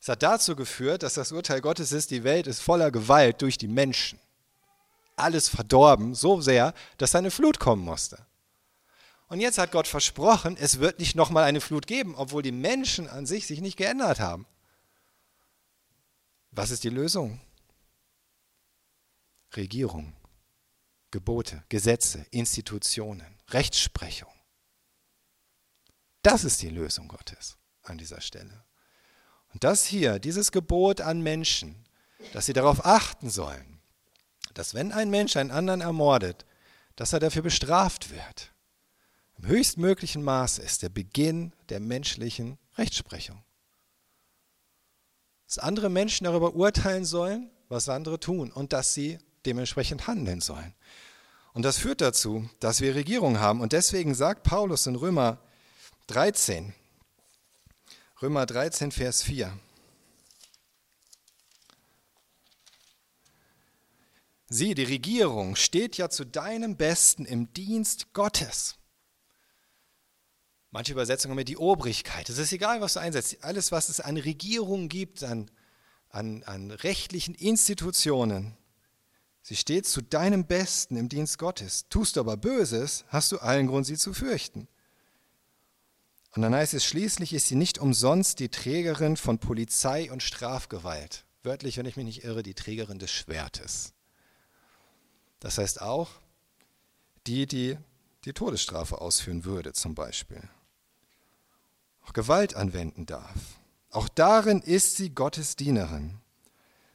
Es 0.00 0.08
hat 0.08 0.22
dazu 0.22 0.54
geführt, 0.54 1.02
dass 1.02 1.14
das 1.14 1.32
Urteil 1.32 1.60
Gottes 1.60 1.90
ist, 1.90 2.10
die 2.10 2.24
Welt 2.24 2.46
ist 2.46 2.60
voller 2.60 2.90
Gewalt 2.90 3.42
durch 3.42 3.58
die 3.58 3.68
Menschen. 3.68 4.20
Alles 5.16 5.48
verdorben, 5.48 6.14
so 6.14 6.40
sehr, 6.40 6.74
dass 6.98 7.14
eine 7.14 7.30
Flut 7.30 7.58
kommen 7.58 7.84
musste. 7.84 8.24
Und 9.28 9.40
jetzt 9.40 9.58
hat 9.58 9.72
Gott 9.72 9.88
versprochen, 9.88 10.56
es 10.58 10.80
wird 10.80 10.98
nicht 10.98 11.16
nochmal 11.16 11.44
eine 11.44 11.60
Flut 11.60 11.86
geben, 11.86 12.14
obwohl 12.14 12.42
die 12.42 12.52
Menschen 12.52 13.08
an 13.08 13.26
sich 13.26 13.46
sich 13.46 13.60
nicht 13.60 13.76
geändert 13.76 14.20
haben. 14.20 14.46
Was 16.50 16.70
ist 16.70 16.84
die 16.84 16.90
Lösung? 16.90 17.40
Regierung, 19.56 20.14
Gebote, 21.10 21.64
Gesetze, 21.68 22.26
Institutionen, 22.30 23.38
Rechtsprechung. 23.48 24.32
Das 26.22 26.44
ist 26.44 26.62
die 26.62 26.70
Lösung 26.70 27.08
Gottes 27.08 27.56
an 27.82 27.98
dieser 27.98 28.20
Stelle. 28.20 28.64
Und 29.52 29.62
das 29.62 29.84
hier, 29.84 30.18
dieses 30.18 30.52
Gebot 30.52 31.00
an 31.00 31.20
Menschen, 31.20 31.84
dass 32.32 32.46
sie 32.46 32.52
darauf 32.52 32.84
achten 32.84 33.30
sollen, 33.30 33.80
dass 34.54 34.74
wenn 34.74 34.92
ein 34.92 35.10
Mensch 35.10 35.36
einen 35.36 35.50
anderen 35.50 35.80
ermordet, 35.80 36.44
dass 36.96 37.12
er 37.12 37.20
dafür 37.20 37.42
bestraft 37.42 38.10
wird. 38.10 38.53
Im 39.44 39.50
höchstmöglichen 39.50 40.22
Maße 40.22 40.62
ist 40.62 40.82
der 40.82 40.88
Beginn 40.88 41.52
der 41.68 41.78
menschlichen 41.78 42.58
Rechtsprechung. 42.78 43.44
Dass 45.46 45.58
andere 45.58 45.90
Menschen 45.90 46.24
darüber 46.24 46.54
urteilen 46.54 47.04
sollen, 47.04 47.50
was 47.68 47.90
andere 47.90 48.18
tun 48.18 48.50
und 48.50 48.72
dass 48.72 48.94
sie 48.94 49.18
dementsprechend 49.44 50.06
handeln 50.06 50.40
sollen. 50.40 50.74
Und 51.52 51.62
das 51.64 51.76
führt 51.76 52.00
dazu, 52.00 52.48
dass 52.58 52.80
wir 52.80 52.94
Regierung 52.94 53.38
haben. 53.38 53.60
Und 53.60 53.74
deswegen 53.74 54.14
sagt 54.14 54.44
Paulus 54.44 54.86
in 54.86 54.94
Römer 54.94 55.36
13, 56.06 56.72
Römer 58.22 58.46
13, 58.46 58.92
Vers 58.92 59.22
4. 59.24 59.52
Sieh, 64.48 64.74
die 64.74 64.84
Regierung 64.84 65.54
steht 65.54 65.98
ja 65.98 66.08
zu 66.08 66.24
deinem 66.24 66.78
Besten 66.78 67.26
im 67.26 67.52
Dienst 67.52 68.14
Gottes. 68.14 68.78
Manche 70.74 70.90
Übersetzungen 70.90 71.30
haben 71.30 71.36
mit 71.36 71.48
die 71.48 71.56
Obrigkeit. 71.56 72.28
Es 72.28 72.36
ist 72.36 72.52
egal, 72.52 72.80
was 72.80 72.94
du 72.94 73.00
einsetzt. 73.00 73.36
Alles, 73.42 73.70
was 73.70 73.88
es 73.88 74.00
an 74.00 74.16
Regierungen 74.16 74.88
gibt, 74.88 75.22
an, 75.22 75.48
an, 76.08 76.42
an 76.42 76.72
rechtlichen 76.72 77.36
Institutionen, 77.36 78.56
Sie 79.40 79.54
steht 79.54 79.86
zu 79.86 80.00
deinem 80.00 80.46
Besten 80.46 80.96
im 80.96 81.08
Dienst 81.08 81.38
Gottes. 81.38 81.84
Tust 81.90 82.16
du 82.16 82.20
aber 82.20 82.36
Böses, 82.36 83.04
hast 83.08 83.30
du 83.30 83.38
allen 83.38 83.68
Grund, 83.68 83.86
sie 83.86 83.98
zu 83.98 84.14
fürchten. 84.14 84.66
Und 86.34 86.42
dann 86.42 86.54
heißt 86.54 86.74
es, 86.74 86.84
schließlich 86.84 87.34
ist 87.34 87.48
sie 87.48 87.54
nicht 87.54 87.78
umsonst 87.78 88.40
die 88.40 88.48
Trägerin 88.48 89.16
von 89.16 89.38
Polizei 89.38 90.10
und 90.10 90.22
Strafgewalt. 90.22 91.24
Wörtlich, 91.42 91.76
wenn 91.76 91.86
ich 91.86 91.96
mich 91.96 92.06
nicht 92.06 92.24
irre, 92.24 92.42
die 92.42 92.54
Trägerin 92.54 92.98
des 92.98 93.12
Schwertes. 93.12 93.92
Das 95.38 95.58
heißt 95.58 95.82
auch, 95.82 96.10
die, 97.26 97.46
die 97.46 97.76
die 98.24 98.32
Todesstrafe 98.32 99.00
ausführen 99.00 99.44
würde, 99.44 99.72
zum 99.72 99.94
Beispiel. 99.94 100.48
Auch 102.06 102.12
Gewalt 102.12 102.54
anwenden 102.54 103.06
darf. 103.06 103.34
Auch 103.90 104.08
darin 104.08 104.60
ist 104.60 104.96
sie 104.96 105.10
Gottes 105.10 105.56
Dienerin. 105.56 106.20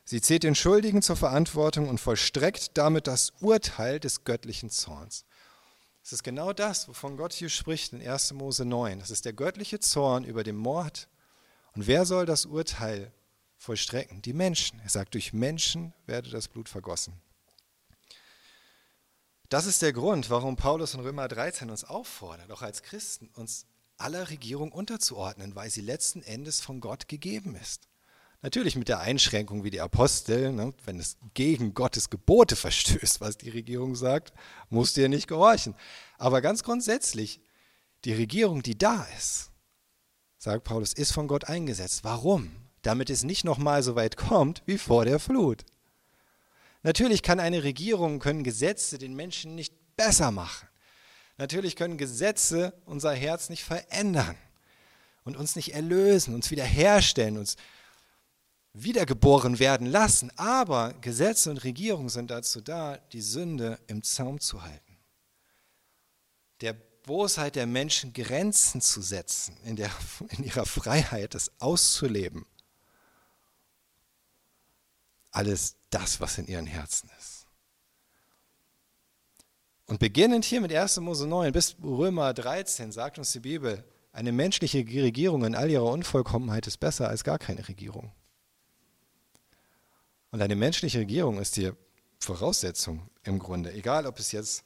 Sie 0.06 0.22
zählt 0.22 0.44
den 0.44 0.56
Schuldigen 0.56 1.02
zur 1.02 1.16
Verantwortung 1.16 1.88
und 1.88 2.00
vollstreckt 2.00 2.72
damit 2.78 3.08
das 3.08 3.32
Urteil 3.42 4.00
des 4.00 4.24
göttlichen 4.24 4.70
Zorns. 4.70 5.24
Das 6.02 6.14
ist 6.14 6.24
genau 6.24 6.54
das, 6.54 6.88
wovon 6.88 7.18
Gott 7.18 7.34
hier 7.34 7.50
spricht 7.50 7.94
in 7.94 8.02
1. 8.02 8.34
Mose 8.34 8.66
9. 8.66 9.00
Das 9.00 9.12
ist 9.12 9.26
der 9.26 9.34
göttliche 9.34 9.80
Zorn 9.80 10.24
über 10.24 10.44
den 10.44 10.56
Mord. 10.56 11.08
Und 11.76 11.86
wer 11.86 12.06
soll 12.06 12.26
das 12.26 12.48
Urteil 12.48 13.12
vollstrecken? 13.58 14.22
Die 14.24 14.34
Menschen. 14.34 14.80
Er 14.80 14.90
sagt, 14.90 15.14
durch 15.14 15.34
Menschen 15.34 15.94
werde 16.08 16.32
das 16.32 16.48
Blut 16.48 16.70
vergossen. 16.70 17.14
Das 19.50 19.66
ist 19.66 19.82
der 19.82 19.94
Grund, 19.94 20.30
warum 20.30 20.56
Paulus 20.56 20.96
in 20.96 21.00
Römer 21.00 21.28
13 21.28 21.70
uns 21.70 21.84
auffordert, 21.84 22.52
auch 22.52 22.62
als 22.62 22.84
Christen, 22.84 23.30
uns 23.36 23.66
aller 24.00 24.30
Regierung 24.30 24.72
unterzuordnen, 24.72 25.56
weil 25.56 25.70
sie 25.70 25.82
letzten 25.82 26.22
Endes 26.24 26.62
von 26.62 26.80
Gott 26.80 27.08
gegeben 27.08 27.56
ist. 27.56 27.88
Natürlich 28.42 28.78
mit 28.78 28.88
der 28.88 29.02
Einschränkung 29.02 29.66
wie 29.66 29.70
die 29.70 29.82
Apostel, 29.82 30.54
ne, 30.54 30.74
wenn 30.86 30.98
es 30.98 31.18
gegen 31.34 31.74
Gottes 31.74 32.10
Gebote 32.10 32.56
verstößt, 32.56 33.20
was 33.20 33.38
die 33.38 33.50
Regierung 33.50 33.96
sagt, 33.96 34.32
musst 34.70 34.98
ihr 34.98 35.10
nicht 35.10 35.28
gehorchen. 35.28 35.76
Aber 36.18 36.42
ganz 36.42 36.64
grundsätzlich, 36.64 37.42
die 38.06 38.14
Regierung, 38.14 38.64
die 38.64 38.78
da 38.78 39.06
ist, 39.18 39.52
sagt 40.38 40.64
Paulus, 40.64 40.94
ist 40.94 41.12
von 41.12 41.28
Gott 41.28 41.46
eingesetzt. 41.46 42.06
Warum? 42.06 42.50
Damit 42.82 43.10
es 43.10 43.24
nicht 43.24 43.44
nochmal 43.44 43.84
so 43.84 43.96
weit 43.96 44.16
kommt 44.16 44.64
wie 44.66 44.78
vor 44.78 45.04
der 45.04 45.20
Flut. 45.20 45.66
Natürlich 46.82 47.24
kann 47.24 47.42
eine 47.42 47.64
Regierung, 47.64 48.20
können 48.20 48.46
Gesetze 48.46 48.98
den 48.98 49.16
Menschen 49.16 49.56
nicht 49.56 49.74
besser 49.98 50.32
machen. 50.32 50.69
Natürlich 51.40 51.78
können 51.78 51.98
Gesetze 51.98 52.74
unser 52.86 53.14
Herz 53.14 53.48
nicht 53.50 53.64
verändern 53.64 54.36
und 55.24 55.38
uns 55.38 55.56
nicht 55.56 55.74
erlösen, 55.74 56.36
uns 56.36 56.52
wiederherstellen, 56.52 57.38
uns 57.38 57.56
wiedergeboren 58.74 59.58
werden 59.58 59.88
lassen. 59.88 60.38
Aber 60.38 60.94
Gesetze 61.00 61.50
und 61.50 61.64
Regierung 61.64 62.10
sind 62.10 62.30
dazu 62.30 62.60
da, 62.60 62.98
die 63.14 63.22
Sünde 63.22 63.80
im 63.88 64.04
Zaum 64.04 64.42
zu 64.42 64.64
halten. 64.64 64.98
Der 66.60 66.74
Bosheit 66.74 67.56
der 67.56 67.68
Menschen 67.68 68.12
Grenzen 68.12 68.82
zu 68.82 69.02
setzen, 69.02 69.56
in, 69.64 69.78
der, 69.78 69.90
in 70.38 70.44
ihrer 70.44 70.66
Freiheit 70.66 71.36
das 71.36 71.52
auszuleben. 71.62 72.46
Alles 75.32 75.78
das, 75.90 76.20
was 76.20 76.38
in 76.38 76.48
ihren 76.48 76.68
Herzen 76.68 77.10
ist. 77.18 77.19
Und 79.90 79.98
beginnend 79.98 80.46
hier 80.46 80.62
mit 80.62 80.72
1. 80.72 80.98
Mose 81.00 81.26
9 81.26 81.52
bis 81.52 81.76
Römer 81.82 82.32
13 82.36 82.92
sagt 82.92 83.18
uns 83.18 83.32
die 83.32 83.40
Bibel, 83.40 83.84
eine 84.14 84.32
menschliche 84.32 84.78
Regierung 84.78 85.44
in 85.44 85.56
all 85.56 85.68
ihrer 85.72 85.86
Unvollkommenheit 85.86 86.68
ist 86.68 86.78
besser 86.78 87.10
als 87.10 87.24
gar 87.24 87.40
keine 87.40 87.68
Regierung. 87.68 88.12
Und 90.30 90.44
eine 90.44 90.56
menschliche 90.56 91.00
Regierung 91.00 91.40
ist 91.40 91.58
die 91.58 91.72
Voraussetzung 92.20 93.10
im 93.24 93.40
Grunde, 93.40 93.74
egal 93.74 94.06
ob 94.06 94.20
es 94.20 94.32
jetzt 94.32 94.64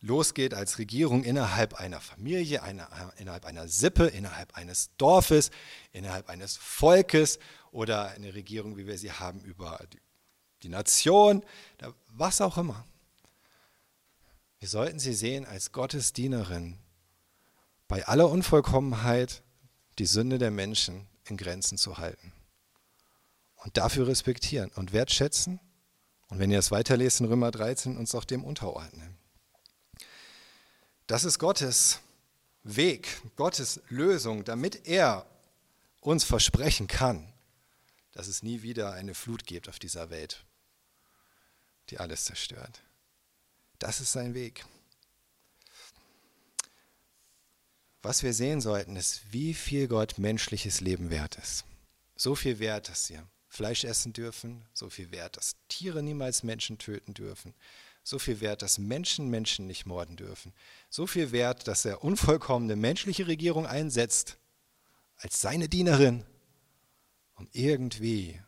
losgeht 0.00 0.54
als 0.54 0.78
Regierung 0.78 1.22
innerhalb 1.22 1.74
einer 1.74 2.00
Familie, 2.00 2.64
einer, 2.64 2.88
innerhalb 3.18 3.44
einer 3.44 3.68
Sippe, 3.68 4.06
innerhalb 4.06 4.56
eines 4.56 4.90
Dorfes, 4.98 5.52
innerhalb 5.92 6.28
eines 6.28 6.56
Volkes 6.56 7.38
oder 7.70 8.08
eine 8.08 8.34
Regierung, 8.34 8.76
wie 8.76 8.88
wir 8.88 8.98
sie 8.98 9.12
haben 9.12 9.38
über 9.42 9.78
die, 9.92 10.00
die 10.64 10.68
Nation, 10.68 11.44
was 12.08 12.40
auch 12.40 12.58
immer. 12.58 12.84
Wir 14.64 14.70
sollten 14.70 14.98
sie 14.98 15.12
sehen 15.12 15.44
als 15.44 15.72
Gottes 15.72 16.14
Dienerin, 16.14 16.78
bei 17.86 18.06
aller 18.06 18.30
Unvollkommenheit 18.30 19.42
die 19.98 20.06
Sünde 20.06 20.38
der 20.38 20.50
Menschen 20.50 21.06
in 21.26 21.36
Grenzen 21.36 21.76
zu 21.76 21.98
halten 21.98 22.32
und 23.56 23.76
dafür 23.76 24.06
respektieren 24.06 24.70
und 24.70 24.94
wertschätzen. 24.94 25.60
Und 26.28 26.38
wenn 26.38 26.50
ihr 26.50 26.58
es 26.58 26.70
weiterlest 26.70 27.20
in 27.20 27.26
Römer 27.26 27.50
13, 27.50 27.98
uns 27.98 28.14
auch 28.14 28.24
dem 28.24 28.42
unterordnen. 28.42 29.18
Das 31.08 31.24
ist 31.24 31.38
Gottes 31.38 32.00
Weg, 32.62 33.20
Gottes 33.36 33.82
Lösung, 33.90 34.44
damit 34.44 34.86
er 34.86 35.26
uns 36.00 36.24
versprechen 36.24 36.86
kann, 36.86 37.30
dass 38.12 38.28
es 38.28 38.42
nie 38.42 38.62
wieder 38.62 38.94
eine 38.94 39.12
Flut 39.12 39.44
gibt 39.44 39.68
auf 39.68 39.78
dieser 39.78 40.08
Welt, 40.08 40.42
die 41.90 41.98
alles 41.98 42.24
zerstört. 42.24 42.83
Das 43.84 44.00
ist 44.00 44.12
sein 44.12 44.32
Weg. 44.32 44.64
Was 48.00 48.22
wir 48.22 48.32
sehen 48.32 48.62
sollten, 48.62 48.96
ist, 48.96 49.30
wie 49.30 49.52
viel 49.52 49.88
Gott 49.88 50.16
menschliches 50.16 50.80
Leben 50.80 51.10
wert 51.10 51.36
ist. 51.36 51.66
So 52.16 52.34
viel 52.34 52.60
wert, 52.60 52.88
dass 52.88 53.10
wir 53.10 53.28
Fleisch 53.46 53.84
essen 53.84 54.14
dürfen, 54.14 54.64
so 54.72 54.88
viel 54.88 55.10
wert, 55.10 55.36
dass 55.36 55.56
Tiere 55.68 56.02
niemals 56.02 56.44
Menschen 56.44 56.78
töten 56.78 57.12
dürfen, 57.12 57.52
so 58.02 58.18
viel 58.18 58.40
wert, 58.40 58.62
dass 58.62 58.78
Menschen 58.78 59.28
Menschen 59.28 59.66
nicht 59.66 59.84
morden 59.84 60.16
dürfen, 60.16 60.54
so 60.88 61.06
viel 61.06 61.30
wert, 61.30 61.68
dass 61.68 61.84
er 61.84 62.02
unvollkommene 62.02 62.76
menschliche 62.76 63.26
Regierung 63.26 63.66
einsetzt 63.66 64.38
als 65.18 65.42
seine 65.42 65.68
Dienerin, 65.68 66.24
um 67.34 67.50
irgendwie 67.52 68.40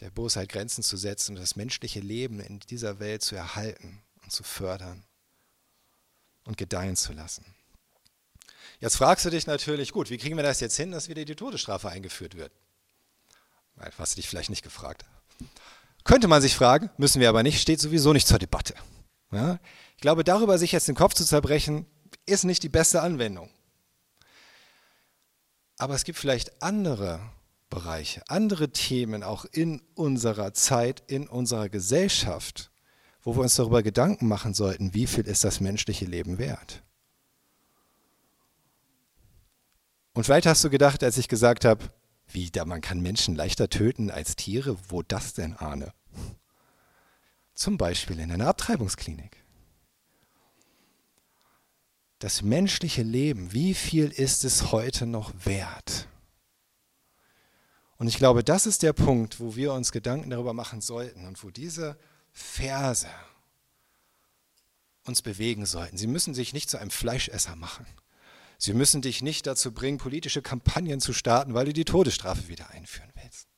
der 0.00 0.10
Bosheit 0.10 0.48
Grenzen 0.48 0.82
zu 0.82 0.96
setzen 0.96 1.36
und 1.36 1.40
das 1.40 1.56
menschliche 1.56 2.00
Leben 2.00 2.40
in 2.40 2.60
dieser 2.60 2.98
Welt 2.98 3.22
zu 3.22 3.36
erhalten 3.36 4.02
und 4.22 4.32
zu 4.32 4.42
fördern 4.42 5.04
und 6.44 6.56
gedeihen 6.56 6.96
zu 6.96 7.12
lassen. 7.12 7.44
Jetzt 8.80 8.96
fragst 8.96 9.24
du 9.24 9.30
dich 9.30 9.46
natürlich, 9.46 9.92
gut, 9.92 10.10
wie 10.10 10.18
kriegen 10.18 10.36
wir 10.36 10.42
das 10.42 10.60
jetzt 10.60 10.76
hin, 10.76 10.90
dass 10.90 11.08
wieder 11.08 11.24
die 11.24 11.36
Todesstrafe 11.36 11.88
eingeführt 11.88 12.36
wird? 12.36 12.52
Was 13.96 14.10
du 14.10 14.16
dich 14.16 14.28
vielleicht 14.28 14.50
nicht 14.50 14.62
gefragt. 14.62 15.04
Könnte 16.04 16.28
man 16.28 16.42
sich 16.42 16.54
fragen, 16.54 16.90
müssen 16.96 17.20
wir 17.20 17.28
aber 17.28 17.42
nicht, 17.42 17.60
steht 17.60 17.80
sowieso 17.80 18.12
nicht 18.12 18.28
zur 18.28 18.38
Debatte. 18.38 18.74
Ja? 19.32 19.58
Ich 19.96 20.02
glaube, 20.02 20.22
darüber 20.22 20.58
sich 20.58 20.72
jetzt 20.72 20.86
den 20.86 20.94
Kopf 20.94 21.14
zu 21.14 21.24
zerbrechen, 21.24 21.86
ist 22.26 22.44
nicht 22.44 22.62
die 22.62 22.68
beste 22.68 23.00
Anwendung. 23.00 23.50
Aber 25.78 25.94
es 25.94 26.04
gibt 26.04 26.18
vielleicht 26.18 26.62
andere 26.62 27.20
Bereiche, 27.74 28.22
andere 28.28 28.70
Themen 28.70 29.24
auch 29.24 29.44
in 29.46 29.82
unserer 29.96 30.54
Zeit, 30.54 31.02
in 31.08 31.26
unserer 31.26 31.68
Gesellschaft, 31.68 32.70
wo 33.20 33.34
wir 33.34 33.42
uns 33.42 33.56
darüber 33.56 33.82
Gedanken 33.82 34.28
machen 34.28 34.54
sollten, 34.54 34.94
wie 34.94 35.08
viel 35.08 35.26
ist 35.26 35.42
das 35.42 35.58
menschliche 35.58 36.04
Leben 36.04 36.38
wert. 36.38 36.84
Und 40.12 40.22
vielleicht 40.22 40.46
hast 40.46 40.62
du 40.62 40.70
gedacht, 40.70 41.02
als 41.02 41.18
ich 41.18 41.26
gesagt 41.26 41.64
habe, 41.64 41.84
wie, 42.28 42.48
da 42.48 42.64
man 42.64 42.80
kann 42.80 43.00
Menschen 43.00 43.34
leichter 43.34 43.68
töten 43.68 44.08
als 44.08 44.36
Tiere? 44.36 44.76
Wo 44.88 45.02
das 45.02 45.34
denn, 45.34 45.56
Arne? 45.56 45.92
Zum 47.54 47.76
Beispiel 47.76 48.20
in 48.20 48.30
einer 48.30 48.46
Abtreibungsklinik. 48.46 49.44
Das 52.20 52.42
menschliche 52.42 53.02
Leben, 53.02 53.52
wie 53.52 53.74
viel 53.74 54.10
ist 54.10 54.44
es 54.44 54.70
heute 54.70 55.06
noch 55.06 55.32
wert? 55.44 56.06
Und 57.96 58.08
ich 58.08 58.16
glaube, 58.16 58.42
das 58.42 58.66
ist 58.66 58.82
der 58.82 58.92
Punkt, 58.92 59.40
wo 59.40 59.56
wir 59.56 59.72
uns 59.72 59.92
Gedanken 59.92 60.30
darüber 60.30 60.52
machen 60.52 60.80
sollten 60.80 61.26
und 61.26 61.42
wo 61.42 61.50
diese 61.50 61.96
Verse 62.32 63.08
uns 65.04 65.22
bewegen 65.22 65.66
sollten. 65.66 65.96
Sie 65.96 66.06
müssen 66.06 66.34
sich 66.34 66.52
nicht 66.52 66.70
zu 66.70 66.78
einem 66.78 66.90
Fleischesser 66.90 67.56
machen. 67.56 67.86
Sie 68.58 68.72
müssen 68.72 69.02
dich 69.02 69.22
nicht 69.22 69.46
dazu 69.46 69.72
bringen, 69.72 69.98
politische 69.98 70.42
Kampagnen 70.42 71.00
zu 71.00 71.12
starten, 71.12 71.54
weil 71.54 71.66
du 71.66 71.72
die 71.72 71.84
Todesstrafe 71.84 72.48
wieder 72.48 72.70
einführen 72.70 73.12
willst. 73.22 73.48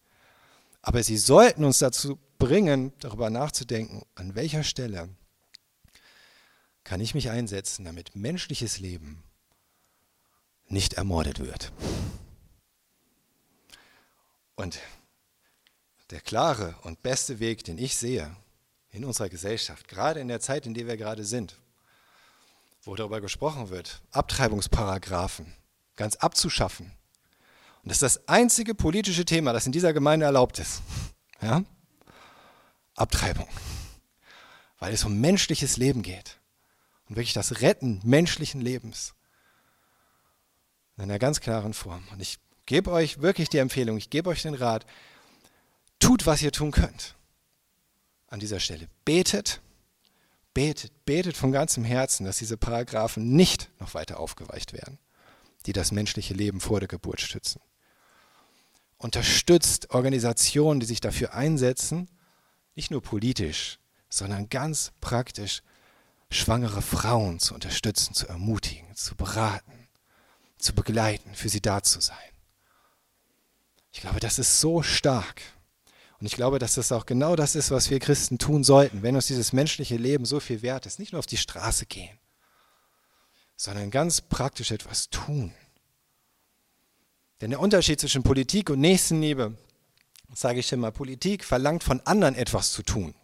Aber 0.83 1.03
sie 1.03 1.17
sollten 1.17 1.65
uns 1.65 1.79
dazu 1.79 2.19
bringen, 2.39 2.93
darüber 3.01 3.31
nachzudenken, 3.31 4.03
an 4.15 4.35
welcher 4.35 4.65
Stelle 4.65 5.09
kann 6.85 7.01
ich 7.01 7.15
mich 7.15 7.31
einsetzen, 7.31 7.85
damit 7.85 8.15
menschliches 8.15 8.79
Leben 8.79 9.25
nicht 10.69 10.95
ermordet 10.95 11.41
wird. 11.41 11.73
Und 14.57 14.79
der 16.11 16.21
klare 16.21 16.75
und 16.83 17.03
beste 17.03 17.39
Weg, 17.39 17.65
den 17.65 17.79
ich 17.79 17.97
sehe 17.97 18.35
in 18.91 19.05
unserer 19.05 19.29
Gesellschaft, 19.29 19.87
gerade 19.87 20.21
in 20.21 20.29
der 20.29 20.41
Zeit, 20.41 20.67
in 20.67 20.75
der 20.75 20.87
wir 20.87 20.97
gerade 20.97 21.25
sind, 21.25 21.59
wo 22.83 22.95
darüber 22.97 23.21
gesprochen 23.21 23.69
wird, 23.69 24.01
Abtreibungsparagraphen 24.13 25.55
ganz 25.97 26.17
abzuschaffen. 26.17 26.93
Und 27.83 27.91
das 27.91 27.97
ist 27.97 28.03
das 28.03 28.29
einzige 28.29 28.75
politische 28.75 29.25
Thema, 29.25 29.53
das 29.53 29.67
in 29.67 29.73
dieser 29.73 29.93
Gemeinde 29.93 30.27
erlaubt 30.27 30.59
ist. 30.59 30.83
Ja? 31.41 31.63
Abtreibung, 32.95 33.49
weil 34.79 34.95
es 34.95 35.05
um 35.05 35.21
menschliches 35.21 35.77
Leben 35.77 36.03
geht 36.03 36.39
und 37.09 37.17
wirklich 37.17 37.35
das 37.35 37.61
Retten 37.61 38.01
menschlichen 38.05 38.61
Lebens 38.61 39.15
in 40.97 41.05
einer 41.05 41.19
ganz 41.19 41.41
klaren 41.41 41.75
Form. 41.75 42.07
Und 42.11 42.23
ich 42.23 42.39
gebe 42.67 42.91
euch 42.91 43.23
wirklich 43.23 43.49
die 43.49 43.59
Empfehlung, 43.59 43.97
ich 43.97 44.11
gebe 44.11 44.29
euch 44.31 44.43
den 44.43 44.55
Rat, 44.55 44.85
tut, 45.99 46.27
was 46.27 46.43
ihr 46.43 46.53
tun 46.53 46.73
könnt. 46.73 47.15
An 48.29 48.41
dieser 48.41 48.61
Stelle 48.61 48.89
betet, 49.05 49.61
betet, 50.53 50.93
betet 51.05 51.37
von 51.37 51.53
ganzem 51.53 51.85
Herzen, 51.85 52.27
dass 52.27 52.39
diese 52.39 52.57
Paragraphen 52.57 53.35
nicht 53.35 53.71
noch 53.79 53.95
weiter 53.95 54.19
aufgeweicht 54.19 54.73
werden, 54.73 54.99
die 55.67 55.73
das 55.73 55.93
menschliche 55.93 56.35
Leben 56.35 56.61
vor 56.61 56.81
der 56.81 56.89
Geburt 56.89 57.21
schützen. 57.21 57.61
Unterstützt 58.99 59.91
Organisationen, 59.91 60.81
die 60.81 60.87
sich 60.87 61.01
dafür 61.01 61.35
einsetzen, 61.35 62.09
nicht 62.75 62.91
nur 62.91 63.03
politisch, 63.03 63.79
sondern 64.09 64.49
ganz 64.49 64.93
praktisch 65.01 65.63
schwangere 66.31 66.83
Frauen 66.83 67.39
zu 67.39 67.55
unterstützen, 67.55 68.15
zu 68.15 68.27
ermutigen, 68.27 68.95
zu 68.97 69.15
beraten, 69.15 69.89
zu 70.59 70.75
begleiten, 70.75 71.35
für 71.35 71.49
sie 71.49 71.61
da 71.61 71.83
zu 71.83 72.01
sein. 72.01 72.17
Ich 73.97 74.03
glaube, 74.03 74.21
das 74.21 74.39
ist 74.39 74.61
so 74.61 74.83
stark. 74.83 75.41
Und 76.21 76.27
ich 76.27 76.35
glaube, 76.35 76.59
dass 76.59 76.75
das 76.75 76.93
auch 76.93 77.07
genau 77.07 77.35
das 77.35 77.55
ist, 77.55 77.71
was 77.71 77.89
wir 77.89 77.99
Christen 77.99 78.37
tun 78.37 78.63
sollten, 78.63 79.03
wenn 79.03 79.17
uns 79.17 79.27
dieses 79.27 79.55
menschliche 79.55 79.97
Leben 79.97 80.27
so 80.27 80.39
viel 80.39 80.61
wert 80.61 80.85
ist. 80.85 80.99
Nicht 80.99 81.13
nur 81.13 81.19
auf 81.19 81.27
die 81.27 81.39
Straße 81.39 81.87
gehen, 81.87 82.19
sondern 83.57 83.91
ganz 83.91 84.21
praktisch 84.21 84.71
etwas 84.71 85.09
tun. 85.09 85.55
Denn 87.41 87.49
der 87.49 87.61
Unterschied 87.61 87.99
zwischen 87.99 88.23
Politik 88.23 88.69
und 88.69 88.81
Nächstenliebe, 88.81 89.57
sage 90.35 90.61
ich 90.61 90.71
immer, 90.73 90.91
Politik 90.91 91.43
verlangt 91.43 91.83
von 91.83 92.03
anderen 92.03 92.35
etwas 92.35 92.73
zu 92.73 92.83
tun. 92.83 93.15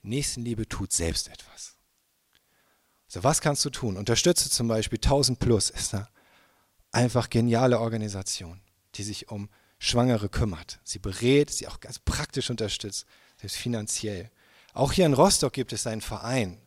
Nächstenliebe 0.00 0.66
tut 0.66 0.94
selbst 0.94 1.28
etwas. 1.28 1.76
So, 3.06 3.22
was 3.22 3.42
kannst 3.42 3.66
du 3.66 3.70
tun? 3.70 3.98
Unterstütze 3.98 4.48
zum 4.48 4.66
Beispiel 4.66 4.96
1000 4.96 5.38
Plus, 5.38 5.68
ist 5.68 5.92
eine 5.92 6.08
einfach 6.90 7.28
geniale 7.28 7.80
Organisation, 7.80 8.62
die 8.94 9.02
sich 9.02 9.28
um 9.28 9.50
Schwangere 9.82 10.28
kümmert. 10.28 10.78
Sie 10.84 10.98
berät, 10.98 11.50
sie 11.50 11.66
auch 11.66 11.80
ganz 11.80 11.98
praktisch 11.98 12.50
unterstützt, 12.50 13.06
selbst 13.40 13.56
finanziell. 13.56 14.30
Auch 14.74 14.92
hier 14.92 15.06
in 15.06 15.14
Rostock 15.14 15.54
gibt 15.54 15.72
es 15.72 15.86
einen 15.86 16.02
Verein, 16.02 16.60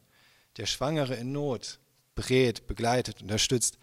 der 0.58 0.66
Schwangere 0.66 1.16
in 1.16 1.32
Not 1.32 1.80
berät, 2.16 2.66
begleitet, 2.68 3.22
unterstützt. 3.22 3.78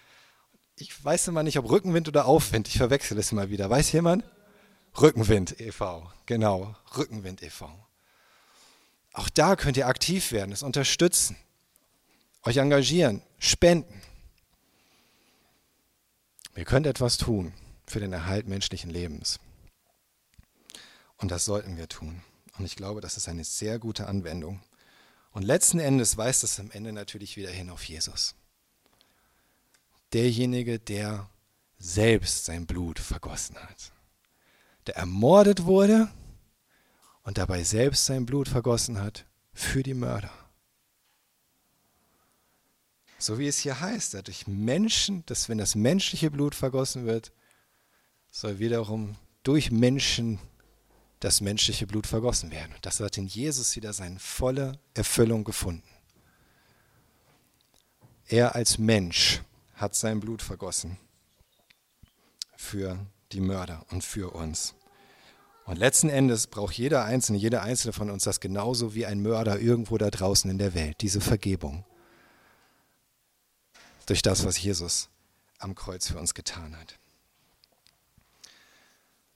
Ich 0.77 1.05
weiß 1.05 1.29
immer 1.29 1.45
nicht, 1.45 1.59
ob 1.59 1.71
Rückenwind 1.71 2.09
oder 2.09 2.27
Aufwind. 2.27 2.67
Ich 2.69 2.77
verwechsel 2.77 3.19
es 3.19 3.31
immer 3.31 3.51
wieder. 3.51 3.71
Weiß 3.71 3.93
jemand? 3.93 4.25
Rückenwind 5.01 5.61
e.V. 5.61 6.11
Genau, 6.27 6.75
Rückenwind 6.97 7.43
e.V. 7.43 7.71
Auch 9.13 9.29
da 9.29 9.55
könnt 9.55 9.77
ihr 9.77 9.87
aktiv 9.87 10.33
werden, 10.33 10.51
es 10.51 10.65
unterstützen, 10.65 11.37
euch 12.43 12.57
engagieren, 12.57 13.23
spenden. 13.39 14.03
Ihr 16.57 16.65
könnt 16.65 16.87
etwas 16.87 17.17
tun 17.17 17.53
für 17.91 18.01
den 18.01 18.13
Erhalt 18.13 18.47
menschlichen 18.47 18.91
Lebens. 18.91 19.41
Und 21.17 21.31
das 21.31 21.45
sollten 21.45 21.77
wir 21.77 21.89
tun. 21.89 22.23
Und 22.59 22.65
ich 22.65 22.77
glaube, 22.77 23.01
das 23.01 23.17
ist 23.17 23.29
eine 23.29 23.45
sehr 23.45 23.79
gute 23.79 24.07
Anwendung. 24.07 24.63
Und 25.33 25.43
letzten 25.43 25.79
Endes 25.79 26.17
weist 26.17 26.45
es 26.45 26.59
am 26.59 26.71
Ende 26.71 26.93
natürlich 26.93 27.37
wieder 27.37 27.51
hin 27.51 27.71
auf 27.71 27.85
Jesus. 27.85 28.35
Derjenige, 30.13 30.79
der 30.79 31.29
selbst 31.79 32.47
sein 32.47 32.67
Blut 32.67 32.99
vergossen 32.99 33.57
hat. 33.57 33.93
Der 34.87 34.97
ermordet 34.97 35.65
wurde 35.65 36.09
und 37.23 37.39
dabei 37.39 37.63
selbst 37.65 38.07
sein 38.07 38.27
Blut 38.27 38.49
vergossen 38.49 39.01
hat 39.01 39.27
für 39.53 39.83
die 39.83 39.95
Mörder. 39.95 40.33
So 43.19 43.39
wie 43.39 43.47
es 43.47 43.59
hier 43.59 43.81
heißt, 43.81 44.15
dadurch 44.15 44.47
Menschen, 44.47 45.25
dass 45.27 45.49
wenn 45.49 45.59
das 45.59 45.75
menschliche 45.75 46.31
Blut 46.31 46.55
vergossen 46.55 47.05
wird, 47.05 47.33
soll 48.31 48.59
wiederum 48.59 49.17
durch 49.43 49.71
Menschen 49.71 50.39
das 51.21 51.41
menschliche 51.41 51.87
Blut 51.87 52.07
vergossen 52.07 52.51
werden. 52.51 52.75
Das 52.83 53.01
hat 53.01 53.19
in 53.19 53.27
Jesus 53.27 53.77
wieder 53.77 53.93
seine 53.93 54.19
volle 54.19 54.79
Erfüllung 54.95 55.45
gefunden. 55.45 55.83
Er 58.27 58.55
als 58.55 58.79
Mensch 58.79 59.43
hat 59.75 59.95
sein 59.95 60.21
Blut 60.21 60.41
vergossen 60.41 60.99
für 62.57 62.99
die 63.33 63.41
Mörder 63.41 63.85
und 63.91 64.05
für 64.05 64.31
uns. 64.35 64.75
Und 65.65 65.79
letzten 65.79 66.09
Endes 66.09 66.47
braucht 66.47 66.75
jeder 66.75 67.05
Einzelne, 67.05 67.39
jeder 67.39 67.63
Einzelne 67.63 67.93
von 67.93 68.11
uns 68.11 68.25
das 68.25 68.41
genauso 68.41 68.95
wie 68.95 69.07
ein 69.07 69.21
Mörder 69.21 69.59
irgendwo 69.59 69.99
da 69.99 70.11
draußen 70.11 70.51
in 70.51 70.59
der 70.59 70.75
Welt, 70.75 71.01
diese 71.01 71.21
Vergebung. 71.21 71.85
Durch 74.07 74.23
das, 74.23 74.45
was 74.45 74.61
Jesus 74.61 75.09
am 75.59 75.75
Kreuz 75.75 76.09
für 76.09 76.19
uns 76.19 76.35
getan 76.35 76.77
hat. 76.77 77.00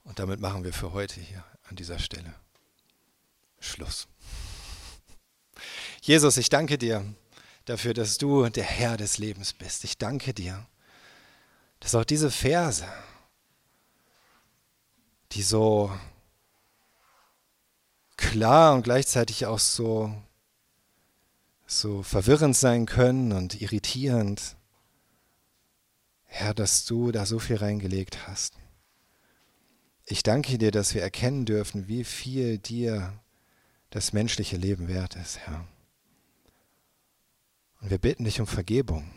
Und 0.05 0.19
damit 0.19 0.39
machen 0.39 0.63
wir 0.63 0.71
für 0.71 0.93
heute 0.93 1.19
hier 1.19 1.43
an 1.69 1.75
dieser 1.75 1.99
Stelle 1.99 2.33
Schluss. 3.59 4.07
Jesus, 6.01 6.37
ich 6.37 6.49
danke 6.49 6.77
dir 6.77 7.03
dafür, 7.65 7.93
dass 7.95 8.17
du 8.19 8.47
der 8.49 8.63
Herr 8.63 8.95
des 8.95 9.17
Lebens 9.17 9.53
bist. 9.53 9.83
Ich 9.83 9.97
danke 9.97 10.33
dir, 10.33 10.65
dass 11.79 11.95
auch 11.95 12.05
diese 12.05 12.29
Verse, 12.29 12.85
die 15.31 15.41
so 15.41 15.91
klar 18.15 18.75
und 18.75 18.83
gleichzeitig 18.83 19.47
auch 19.47 19.59
so, 19.59 20.15
so 21.65 22.03
verwirrend 22.03 22.55
sein 22.55 22.85
können 22.85 23.31
und 23.31 23.59
irritierend, 23.59 24.55
Herr, 26.25 26.53
dass 26.53 26.85
du 26.85 27.11
da 27.11 27.25
so 27.25 27.39
viel 27.39 27.57
reingelegt 27.57 28.27
hast. 28.27 28.53
Ich 30.07 30.21
danke 30.21 30.59
dir, 30.59 30.69
dass 30.69 30.93
wir 30.93 31.01
erkennen 31.01 31.45
dürfen, 31.45 31.87
wie 31.87 32.03
viel 32.03 32.59
dir 32.59 33.19
das 33.89 34.13
menschliche 34.13 34.55
Leben 34.55 34.87
wert 34.87 35.15
ist, 35.15 35.39
Herr. 35.39 35.67
Und 37.81 37.89
wir 37.89 37.97
bitten 37.97 38.23
dich 38.23 38.39
um 38.39 38.45
Vergebung, 38.45 39.09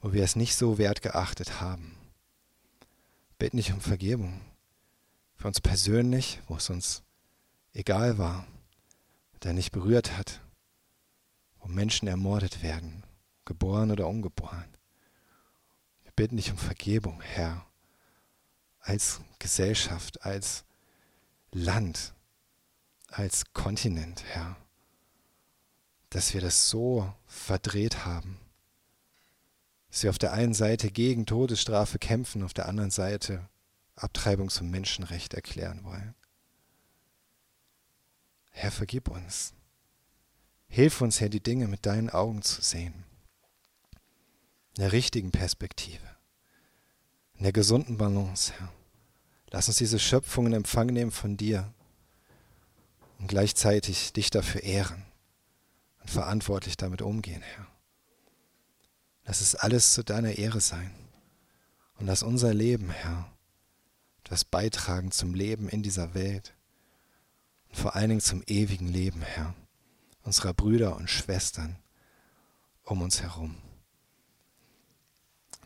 wo 0.00 0.14
wir 0.14 0.24
es 0.24 0.36
nicht 0.36 0.56
so 0.56 0.78
wert 0.78 1.02
geachtet 1.02 1.60
haben. 1.60 1.98
Bitten 3.36 3.58
dich 3.58 3.74
um 3.74 3.80
Vergebung 3.82 4.40
für 5.36 5.48
uns 5.48 5.60
persönlich, 5.60 6.40
wo 6.48 6.56
es 6.56 6.70
uns 6.70 7.02
egal 7.74 8.16
war, 8.16 8.46
der 9.42 9.52
nicht 9.52 9.70
berührt 9.70 10.16
hat, 10.16 10.40
wo 11.58 11.68
Menschen 11.68 12.08
ermordet 12.08 12.62
werden, 12.62 13.02
geboren 13.44 13.90
oder 13.90 14.08
ungeboren. 14.08 14.78
Wir 16.04 16.12
bitten 16.12 16.38
dich 16.38 16.50
um 16.50 16.56
Vergebung, 16.56 17.20
Herr 17.20 17.66
als 18.84 19.20
Gesellschaft, 19.38 20.22
als 20.22 20.64
Land, 21.52 22.14
als 23.08 23.52
Kontinent, 23.54 24.24
Herr, 24.24 24.56
dass 26.10 26.34
wir 26.34 26.40
das 26.40 26.68
so 26.68 27.12
verdreht 27.26 28.04
haben, 28.04 28.38
dass 29.88 30.02
wir 30.02 30.10
auf 30.10 30.18
der 30.18 30.32
einen 30.32 30.54
Seite 30.54 30.90
gegen 30.90 31.24
Todesstrafe 31.24 31.98
kämpfen, 31.98 32.42
auf 32.42 32.52
der 32.52 32.68
anderen 32.68 32.90
Seite 32.90 33.48
Abtreibung 33.96 34.50
zum 34.50 34.70
Menschenrecht 34.70 35.34
erklären 35.34 35.84
wollen. 35.84 36.14
Herr, 38.50 38.70
vergib 38.70 39.08
uns. 39.08 39.54
Hilf 40.68 41.00
uns, 41.00 41.20
Herr, 41.20 41.28
die 41.28 41.42
Dinge 41.42 41.68
mit 41.68 41.86
deinen 41.86 42.10
Augen 42.10 42.42
zu 42.42 42.60
sehen. 42.60 43.04
In 44.76 44.82
der 44.82 44.92
richtigen 44.92 45.30
Perspektive 45.30 46.13
in 47.36 47.42
der 47.44 47.52
gesunden 47.52 47.96
Balance, 47.96 48.52
Herr. 48.58 48.72
Lass 49.50 49.68
uns 49.68 49.76
diese 49.76 49.98
Schöpfung 49.98 50.46
in 50.46 50.52
Empfang 50.52 50.86
nehmen 50.86 51.10
von 51.10 51.36
dir 51.36 51.72
und 53.18 53.28
gleichzeitig 53.28 54.12
dich 54.12 54.30
dafür 54.30 54.62
ehren 54.62 55.04
und 56.00 56.10
verantwortlich 56.10 56.76
damit 56.76 57.02
umgehen, 57.02 57.42
Herr. 57.42 57.66
Lass 59.24 59.40
es 59.40 59.54
alles 59.54 59.94
zu 59.94 60.02
deiner 60.02 60.32
Ehre 60.32 60.60
sein 60.60 60.90
und 61.98 62.06
lass 62.06 62.22
unser 62.22 62.52
Leben, 62.52 62.90
Herr, 62.90 63.30
etwas 64.24 64.44
beitragen 64.44 65.10
zum 65.12 65.34
Leben 65.34 65.68
in 65.68 65.82
dieser 65.82 66.14
Welt 66.14 66.54
und 67.68 67.76
vor 67.78 67.94
allen 67.94 68.08
Dingen 68.10 68.20
zum 68.20 68.42
ewigen 68.46 68.88
Leben, 68.88 69.22
Herr, 69.22 69.54
unserer 70.22 70.52
Brüder 70.52 70.96
und 70.96 71.08
Schwestern 71.08 71.76
um 72.84 73.02
uns 73.02 73.22
herum. 73.22 73.56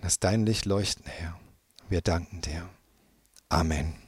Lass 0.02 0.20
dein 0.20 0.46
Licht 0.46 0.64
leuchten, 0.64 1.06
Herr. 1.06 1.38
Wir 1.88 2.02
danken 2.02 2.40
dir. 2.42 2.68
Amen. 3.48 4.07